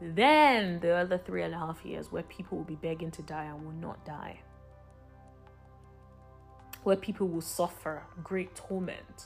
Then 0.02 0.80
the 0.82 0.94
other 0.96 1.18
three 1.18 1.44
and 1.44 1.54
a 1.54 1.58
half 1.58 1.86
years 1.86 2.12
where 2.12 2.24
people 2.24 2.58
will 2.58 2.66
be 2.66 2.76
begging 2.76 3.12
to 3.12 3.22
die 3.22 3.46
and 3.46 3.64
will 3.66 3.72
not 3.72 4.04
die, 4.06 4.40
where 6.86 6.96
people 6.96 7.28
will 7.28 7.42
suffer 7.42 8.04
great 8.24 8.56
torment. 8.56 9.26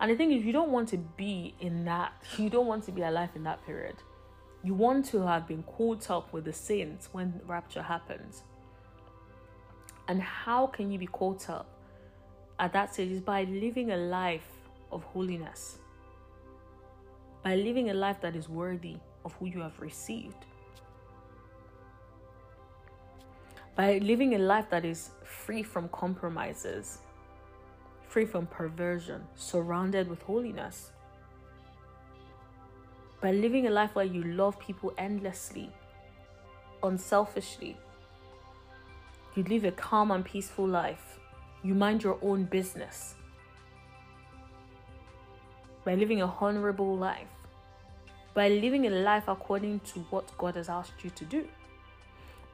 And 0.00 0.10
the 0.10 0.16
thing 0.16 0.32
is, 0.32 0.44
you 0.44 0.52
don't 0.52 0.70
want 0.70 0.88
to 0.88 0.96
be 0.96 1.54
in 1.60 1.84
that, 1.84 2.12
you 2.36 2.50
don't 2.50 2.66
want 2.66 2.84
to 2.84 2.92
be 2.92 3.02
alive 3.02 3.30
in 3.36 3.44
that 3.44 3.64
period. 3.64 3.94
You 4.64 4.74
want 4.74 5.04
to 5.06 5.24
have 5.24 5.46
been 5.46 5.62
caught 5.62 6.10
up 6.10 6.32
with 6.32 6.44
the 6.44 6.52
saints 6.52 7.10
when 7.12 7.40
rapture 7.46 7.82
happens. 7.82 8.42
And 10.08 10.20
how 10.20 10.66
can 10.66 10.90
you 10.90 10.98
be 10.98 11.06
caught 11.06 11.48
up 11.48 11.68
at 12.58 12.72
that 12.72 12.92
stage? 12.92 13.12
Is 13.12 13.20
by 13.20 13.44
living 13.44 13.92
a 13.92 13.96
life 13.96 14.50
of 14.90 15.04
holiness, 15.04 15.78
by 17.44 17.54
living 17.54 17.90
a 17.90 17.94
life 17.94 18.20
that 18.20 18.34
is 18.34 18.48
worthy 18.48 18.96
of 19.24 19.32
who 19.34 19.46
you 19.46 19.60
have 19.60 19.78
received. 19.78 20.44
By 23.78 23.98
living 23.98 24.34
a 24.34 24.38
life 24.38 24.68
that 24.70 24.84
is 24.84 25.10
free 25.22 25.62
from 25.62 25.88
compromises, 25.90 26.98
free 28.08 28.26
from 28.26 28.44
perversion, 28.48 29.22
surrounded 29.36 30.08
with 30.08 30.20
holiness. 30.22 30.90
By 33.20 33.30
living 33.30 33.68
a 33.68 33.70
life 33.70 33.94
where 33.94 34.04
you 34.04 34.24
love 34.24 34.58
people 34.58 34.92
endlessly, 34.98 35.70
unselfishly. 36.82 37.76
You 39.36 39.44
live 39.44 39.62
a 39.62 39.70
calm 39.70 40.10
and 40.10 40.24
peaceful 40.24 40.66
life. 40.66 41.20
You 41.62 41.74
mind 41.74 42.02
your 42.02 42.18
own 42.20 42.46
business. 42.46 43.14
By 45.84 45.94
living 45.94 46.20
a 46.20 46.26
honorable 46.26 46.96
life. 46.96 47.28
By 48.34 48.48
living 48.48 48.88
a 48.88 48.90
life 48.90 49.28
according 49.28 49.80
to 49.92 50.00
what 50.10 50.36
God 50.36 50.56
has 50.56 50.68
asked 50.68 51.04
you 51.04 51.10
to 51.10 51.24
do. 51.24 51.48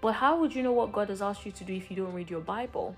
But 0.05 0.17
how 0.17 0.39
would 0.39 0.55
you 0.55 0.63
know 0.63 0.75
what 0.75 0.93
God 0.93 1.09
has 1.09 1.23
asked 1.23 1.47
you 1.47 1.53
to 1.53 1.65
do 1.65 1.73
if 1.73 1.91
you 1.91 1.97
don't 1.97 2.13
read 2.13 2.29
your 2.29 2.43
Bible? 2.43 2.95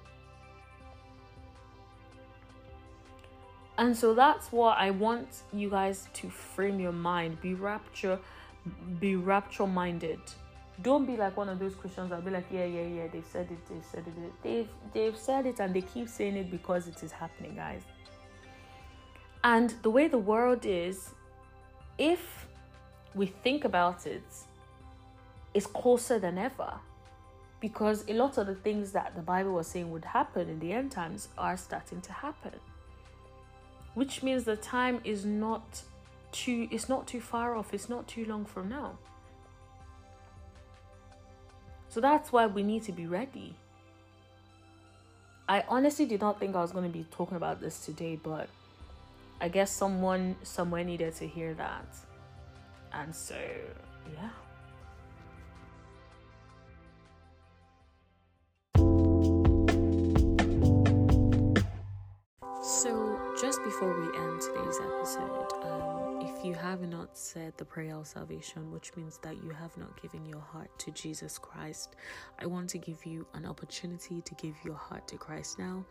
And 3.78 3.96
so 3.96 4.12
that's 4.12 4.50
what 4.50 4.76
I 4.76 4.90
want 4.90 5.28
you 5.52 5.70
guys 5.70 6.08
to 6.14 6.28
frame 6.28 6.80
your 6.80 6.90
mind. 6.90 7.40
Be 7.40 7.54
rapture, 7.54 8.18
be 8.98 9.14
rapture 9.14 9.68
minded. 9.68 10.18
Don't 10.82 11.06
be 11.06 11.16
like 11.16 11.36
one 11.36 11.48
of 11.48 11.60
those 11.60 11.76
Christians 11.76 12.10
that 12.10 12.24
be 12.24 12.32
like, 12.32 12.46
yeah, 12.50 12.64
yeah, 12.64 12.88
yeah, 12.88 13.06
they've 13.06 13.24
said 13.24 13.52
it, 13.52 13.58
they've 13.68 13.84
said 13.84 14.04
it, 14.08 14.42
they've 14.42 14.68
they've 14.92 15.16
said 15.16 15.46
it 15.46 15.60
and 15.60 15.72
they 15.72 15.82
keep 15.82 16.08
saying 16.08 16.36
it 16.36 16.50
because 16.50 16.88
it 16.88 17.04
is 17.04 17.12
happening, 17.12 17.54
guys. 17.54 17.82
And 19.44 19.72
the 19.82 19.90
way 19.90 20.08
the 20.08 20.18
world 20.18 20.66
is, 20.66 21.10
if 21.98 22.48
we 23.14 23.26
think 23.26 23.64
about 23.64 24.08
it, 24.08 24.26
is 25.54 25.68
closer 25.68 26.18
than 26.18 26.36
ever. 26.36 26.80
Because 27.66 28.05
a 28.07 28.12
lot 28.12 28.38
of 28.38 28.46
the 28.46 28.55
things 28.55 28.92
that 28.92 29.16
the 29.16 29.22
Bible 29.22 29.50
was 29.55 29.66
saying 29.66 29.90
would 29.90 30.05
happen 30.05 30.48
in 30.48 30.61
the 30.61 30.72
end 30.72 30.92
times 30.92 31.31
are 31.37 31.57
starting 31.57 32.00
to 32.02 32.12
happen. 32.12 32.52
Which 33.94 34.22
means 34.22 34.44
the 34.44 34.55
time 34.55 35.00
is 35.02 35.24
not 35.24 35.83
too 36.31 36.68
it's 36.70 36.88
not 36.88 37.09
too 37.09 37.20
far 37.20 37.57
off 37.57 37.74
it's 37.74 37.88
not 37.88 38.07
too 38.07 38.24
long 38.24 38.44
from 38.44 38.68
now. 38.68 38.96
So 41.88 42.00
that's 42.00 42.31
why 42.31 42.46
we 42.46 42.62
need 42.62 42.85
to 42.85 42.92
be 42.92 43.07
ready. 43.09 43.57
I 45.48 45.64
honestly 45.68 46.07
did 46.07 46.20
not 46.20 46.38
think 46.38 46.55
i 46.55 46.62
was 46.62 46.70
going 46.70 46.85
to 46.85 46.98
be 46.98 47.05
talking 47.11 47.37
about 47.37 47.61
this 47.61 47.85
today 47.85 48.14
but 48.31 48.48
i 49.40 49.48
guess 49.48 49.72
someone 49.72 50.37
somewhere 50.44 50.85
needed 50.85 51.16
to 51.16 51.26
hear 51.26 51.52
that. 51.55 51.88
And 52.92 53.12
so 53.12 53.35
yeah 54.14 54.31
before 63.66 63.92
we 64.00 64.16
end 64.16 64.40
today's 64.40 64.79
episode, 64.79 65.52
um, 65.64 66.20
if 66.20 66.44
you 66.44 66.55
have 66.55 66.83
not 66.83 67.18
said 67.18 67.52
the 67.57 67.64
prayer 67.64 67.96
of 67.96 68.07
salvation, 68.07 68.70
which 68.70 68.94
means 68.94 69.18
that 69.18 69.42
you 69.42 69.50
have 69.50 69.76
not 69.76 70.00
given 70.00 70.24
your 70.24 70.40
heart 70.40 70.70
to 70.79 70.92
Jesus 70.92 71.37
Christ, 71.37 71.96
I 72.38 72.46
want 72.46 72.70
to 72.70 72.79
give 72.79 73.05
you 73.05 73.26
an 73.35 73.44
opportunity 73.44 74.22
to 74.22 74.35
give 74.37 74.55
your 74.64 74.76
heart 74.76 75.09
to 75.09 75.16
Christ 75.16 75.59
now. 75.59 75.85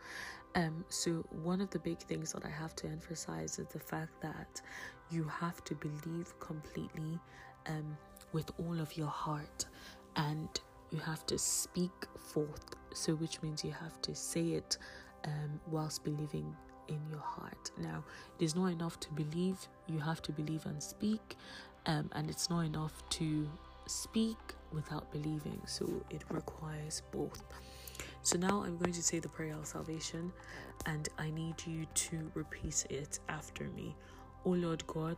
Um, 0.54 0.86
so, 0.88 1.22
one 1.42 1.60
of 1.60 1.68
the 1.68 1.78
big 1.78 1.98
things 1.98 2.32
that 2.32 2.46
I 2.46 2.48
have 2.48 2.74
to 2.76 2.86
emphasize 2.86 3.58
is 3.58 3.66
the 3.66 3.78
fact 3.78 4.22
that 4.22 4.62
you 5.10 5.24
have 5.24 5.62
to 5.64 5.74
believe 5.74 6.32
completely 6.40 7.20
um, 7.66 7.98
with 8.32 8.50
all 8.58 8.80
of 8.80 8.96
your 8.96 9.08
heart 9.08 9.66
and 10.16 10.48
you 10.90 10.98
have 11.00 11.26
to 11.26 11.36
speak 11.36 12.06
forth. 12.32 12.74
So, 12.94 13.16
which 13.16 13.42
means 13.42 13.62
you 13.62 13.72
have 13.72 14.00
to 14.00 14.14
say 14.14 14.52
it 14.52 14.78
um, 15.26 15.60
whilst 15.70 16.04
believing 16.04 16.56
in 16.88 17.00
your 17.10 17.20
heart. 17.20 17.70
Now, 17.78 18.04
it 18.38 18.44
is 18.44 18.54
not 18.54 18.66
enough 18.66 18.98
to 19.00 19.12
believe, 19.12 19.58
you 19.86 19.98
have 19.98 20.22
to 20.22 20.32
believe 20.32 20.66
and 20.66 20.82
speak, 20.82 21.36
um, 21.86 22.10
and 22.12 22.28
it's 22.30 22.50
not 22.50 22.60
enough 22.60 23.08
to 23.10 23.48
speak 23.86 24.36
without 24.72 25.10
believing, 25.12 25.60
so 25.66 25.88
it 26.10 26.22
requires 26.30 27.02
both. 27.12 27.42
So 28.22 28.38
now 28.38 28.62
I'm 28.64 28.76
going 28.76 28.92
to 28.92 29.02
say 29.02 29.20
the 29.20 29.28
prayer 29.28 29.54
of 29.54 29.66
salvation, 29.66 30.32
and 30.86 31.08
I 31.18 31.30
need 31.30 31.54
you 31.66 31.86
to 31.94 32.30
repeat 32.34 32.86
it 32.90 33.20
after 33.28 33.64
me. 33.64 33.94
O 34.44 34.50
Lord 34.50 34.86
God, 34.86 35.16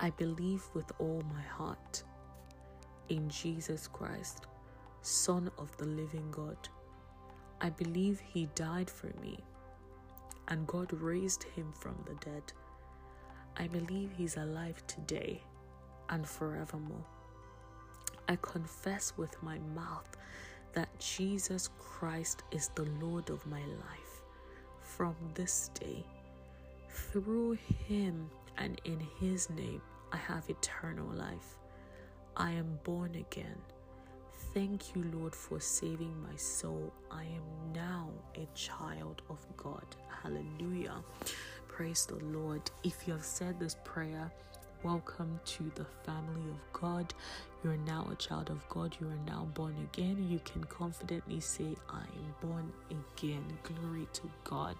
I 0.00 0.10
believe 0.10 0.62
with 0.74 0.90
all 0.98 1.22
my 1.32 1.42
heart 1.42 2.02
in 3.08 3.28
Jesus 3.28 3.88
Christ, 3.88 4.46
Son 5.02 5.50
of 5.58 5.76
the 5.76 5.86
living 5.86 6.30
God. 6.30 6.56
I 7.60 7.70
believe 7.70 8.20
He 8.20 8.46
died 8.54 8.90
for 8.90 9.12
me 9.20 9.38
and 10.48 10.66
God 10.66 10.92
raised 10.92 11.44
him 11.44 11.72
from 11.72 11.96
the 12.06 12.14
dead. 12.24 12.52
I 13.56 13.68
believe 13.68 14.10
he's 14.16 14.36
alive 14.36 14.82
today 14.86 15.40
and 16.08 16.26
forevermore. 16.26 17.04
I 18.28 18.36
confess 18.36 19.12
with 19.16 19.40
my 19.42 19.58
mouth 19.74 20.16
that 20.72 20.88
Jesus 20.98 21.68
Christ 21.78 22.42
is 22.50 22.70
the 22.74 22.86
Lord 23.00 23.30
of 23.30 23.46
my 23.46 23.60
life 23.60 24.22
from 24.80 25.14
this 25.34 25.70
day. 25.74 26.04
Through 26.88 27.58
him 27.86 28.30
and 28.58 28.80
in 28.84 29.00
his 29.20 29.50
name, 29.50 29.82
I 30.12 30.16
have 30.16 30.48
eternal 30.48 31.06
life. 31.06 31.58
I 32.36 32.52
am 32.52 32.78
born 32.84 33.14
again. 33.14 33.58
Thank 34.54 34.94
you, 34.94 35.04
Lord, 35.12 35.34
for 35.34 35.58
saving 35.58 36.14
my 36.22 36.36
soul. 36.36 36.92
I 37.10 37.24
am 37.24 37.72
now 37.74 38.08
a 38.36 38.46
child 38.54 39.20
of 39.28 39.44
God. 39.56 39.84
Hallelujah. 40.22 40.94
Praise 41.66 42.06
the 42.06 42.24
Lord. 42.24 42.62
If 42.84 43.06
you 43.06 43.14
have 43.14 43.24
said 43.24 43.58
this 43.58 43.76
prayer, 43.82 44.30
welcome 44.84 45.40
to 45.44 45.72
the 45.74 45.84
family 46.04 46.48
of 46.50 46.72
God. 46.72 47.12
You 47.64 47.70
are 47.70 47.76
now 47.78 48.06
a 48.12 48.14
child 48.14 48.48
of 48.48 48.68
God. 48.68 48.96
You 49.00 49.08
are 49.08 49.26
now 49.26 49.48
born 49.54 49.74
again. 49.92 50.24
You 50.30 50.38
can 50.44 50.62
confidently 50.64 51.40
say, 51.40 51.74
I 51.90 52.02
am 52.02 52.48
born 52.48 52.72
again. 52.92 53.44
Glory 53.64 54.06
to 54.12 54.30
God. 54.44 54.76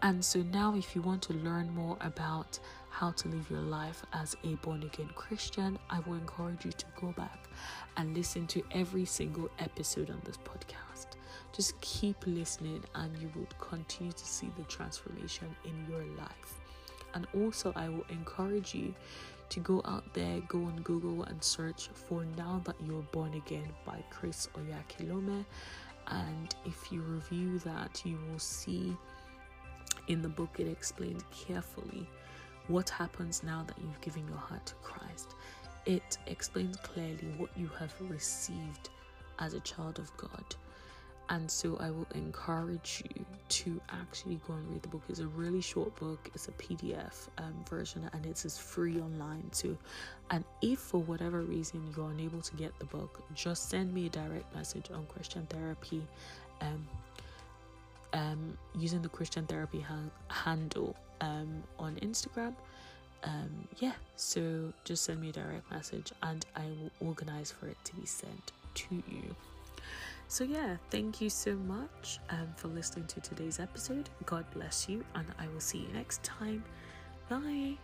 And 0.00 0.24
so 0.24 0.42
now, 0.42 0.76
if 0.76 0.94
you 0.94 1.02
want 1.02 1.22
to 1.22 1.32
learn 1.32 1.74
more 1.74 1.96
about 2.00 2.58
how 2.90 3.10
to 3.12 3.28
live 3.28 3.50
your 3.50 3.60
life 3.60 4.04
as 4.12 4.36
a 4.44 4.54
born 4.56 4.84
again 4.84 5.10
Christian, 5.16 5.78
I 5.90 6.00
will 6.00 6.14
encourage 6.14 6.64
you 6.64 6.72
to 6.72 6.86
go 7.00 7.12
back 7.12 7.48
and 7.96 8.16
listen 8.16 8.46
to 8.48 8.62
every 8.70 9.04
single 9.04 9.50
episode 9.58 10.10
on 10.10 10.20
this 10.24 10.36
podcast. 10.36 11.06
Just 11.52 11.80
keep 11.80 12.16
listening, 12.26 12.84
and 12.94 13.16
you 13.18 13.28
will 13.34 13.48
continue 13.58 14.12
to 14.12 14.24
see 14.24 14.50
the 14.56 14.64
transformation 14.64 15.48
in 15.64 15.86
your 15.90 16.04
life. 16.16 16.60
And 17.14 17.26
also, 17.34 17.72
I 17.74 17.88
will 17.88 18.06
encourage 18.10 18.74
you 18.74 18.94
to 19.48 19.60
go 19.60 19.82
out 19.84 20.04
there, 20.14 20.40
go 20.46 20.58
on 20.58 20.76
Google 20.82 21.24
and 21.24 21.42
search 21.42 21.88
for 21.88 22.24
Now 22.36 22.60
That 22.64 22.76
You're 22.86 23.02
Born 23.12 23.34
Again 23.34 23.72
by 23.84 24.04
Chris 24.10 24.48
Oyakhilome. 24.54 25.44
And 26.06 26.54
if 26.64 26.92
you 26.92 27.00
review 27.02 27.58
that, 27.60 28.02
you 28.04 28.18
will 28.30 28.38
see 28.38 28.96
in 30.08 30.22
the 30.22 30.28
book 30.28 30.56
it 30.58 30.66
explains 30.66 31.22
carefully 31.30 32.06
what 32.66 32.90
happens 32.90 33.42
now 33.42 33.64
that 33.66 33.76
you've 33.78 34.00
given 34.00 34.26
your 34.28 34.38
heart 34.38 34.66
to 34.66 34.74
Christ. 34.82 35.34
It 35.86 36.18
explains 36.26 36.76
clearly 36.76 37.32
what 37.38 37.50
you 37.56 37.70
have 37.78 37.94
received 38.00 38.90
as 39.38 39.54
a 39.54 39.60
child 39.60 39.98
of 39.98 40.14
God. 40.16 40.44
And 41.30 41.50
so 41.50 41.76
I 41.78 41.90
will 41.90 42.06
encourage 42.14 43.02
you 43.04 43.24
to 43.48 43.80
actually 43.90 44.40
go 44.46 44.54
and 44.54 44.70
read 44.70 44.82
the 44.82 44.88
book. 44.88 45.02
It's 45.10 45.18
a 45.18 45.26
really 45.26 45.60
short 45.60 45.94
book, 45.96 46.30
it's 46.34 46.48
a 46.48 46.52
PDF 46.52 47.28
um, 47.36 47.54
version, 47.68 48.08
and 48.14 48.24
it's 48.24 48.46
as 48.46 48.56
free 48.56 48.98
online 48.98 49.50
too. 49.52 49.76
And 50.30 50.42
if 50.62 50.78
for 50.78 51.00
whatever 51.02 51.42
reason 51.42 51.92
you're 51.94 52.10
unable 52.10 52.40
to 52.40 52.56
get 52.56 52.78
the 52.78 52.86
book, 52.86 53.22
just 53.34 53.68
send 53.68 53.92
me 53.92 54.06
a 54.06 54.10
direct 54.10 54.54
message 54.54 54.90
on 54.90 55.04
Christian 55.06 55.46
Therapy 55.46 56.02
um, 56.62 56.86
um, 58.12 58.56
using 58.74 59.02
the 59.02 59.08
Christian 59.08 59.46
Therapy 59.46 59.80
ha- 59.80 60.10
handle 60.28 60.96
um, 61.20 61.62
on 61.78 61.96
Instagram. 61.96 62.54
Um, 63.24 63.68
yeah, 63.78 63.94
so 64.16 64.72
just 64.84 65.04
send 65.04 65.20
me 65.20 65.30
a 65.30 65.32
direct 65.32 65.70
message 65.70 66.12
and 66.22 66.44
I 66.54 66.62
will 66.66 67.08
organize 67.08 67.50
for 67.50 67.66
it 67.66 67.76
to 67.84 67.96
be 67.96 68.06
sent 68.06 68.52
to 68.74 68.94
you. 68.94 69.34
So, 70.28 70.44
yeah, 70.44 70.76
thank 70.90 71.22
you 71.22 71.30
so 71.30 71.54
much 71.54 72.18
um, 72.28 72.48
for 72.56 72.68
listening 72.68 73.06
to 73.06 73.20
today's 73.20 73.58
episode. 73.58 74.10
God 74.26 74.44
bless 74.52 74.86
you, 74.86 75.02
and 75.14 75.26
I 75.38 75.48
will 75.48 75.60
see 75.60 75.78
you 75.78 75.88
next 75.94 76.22
time. 76.22 76.62
Bye. 77.30 77.78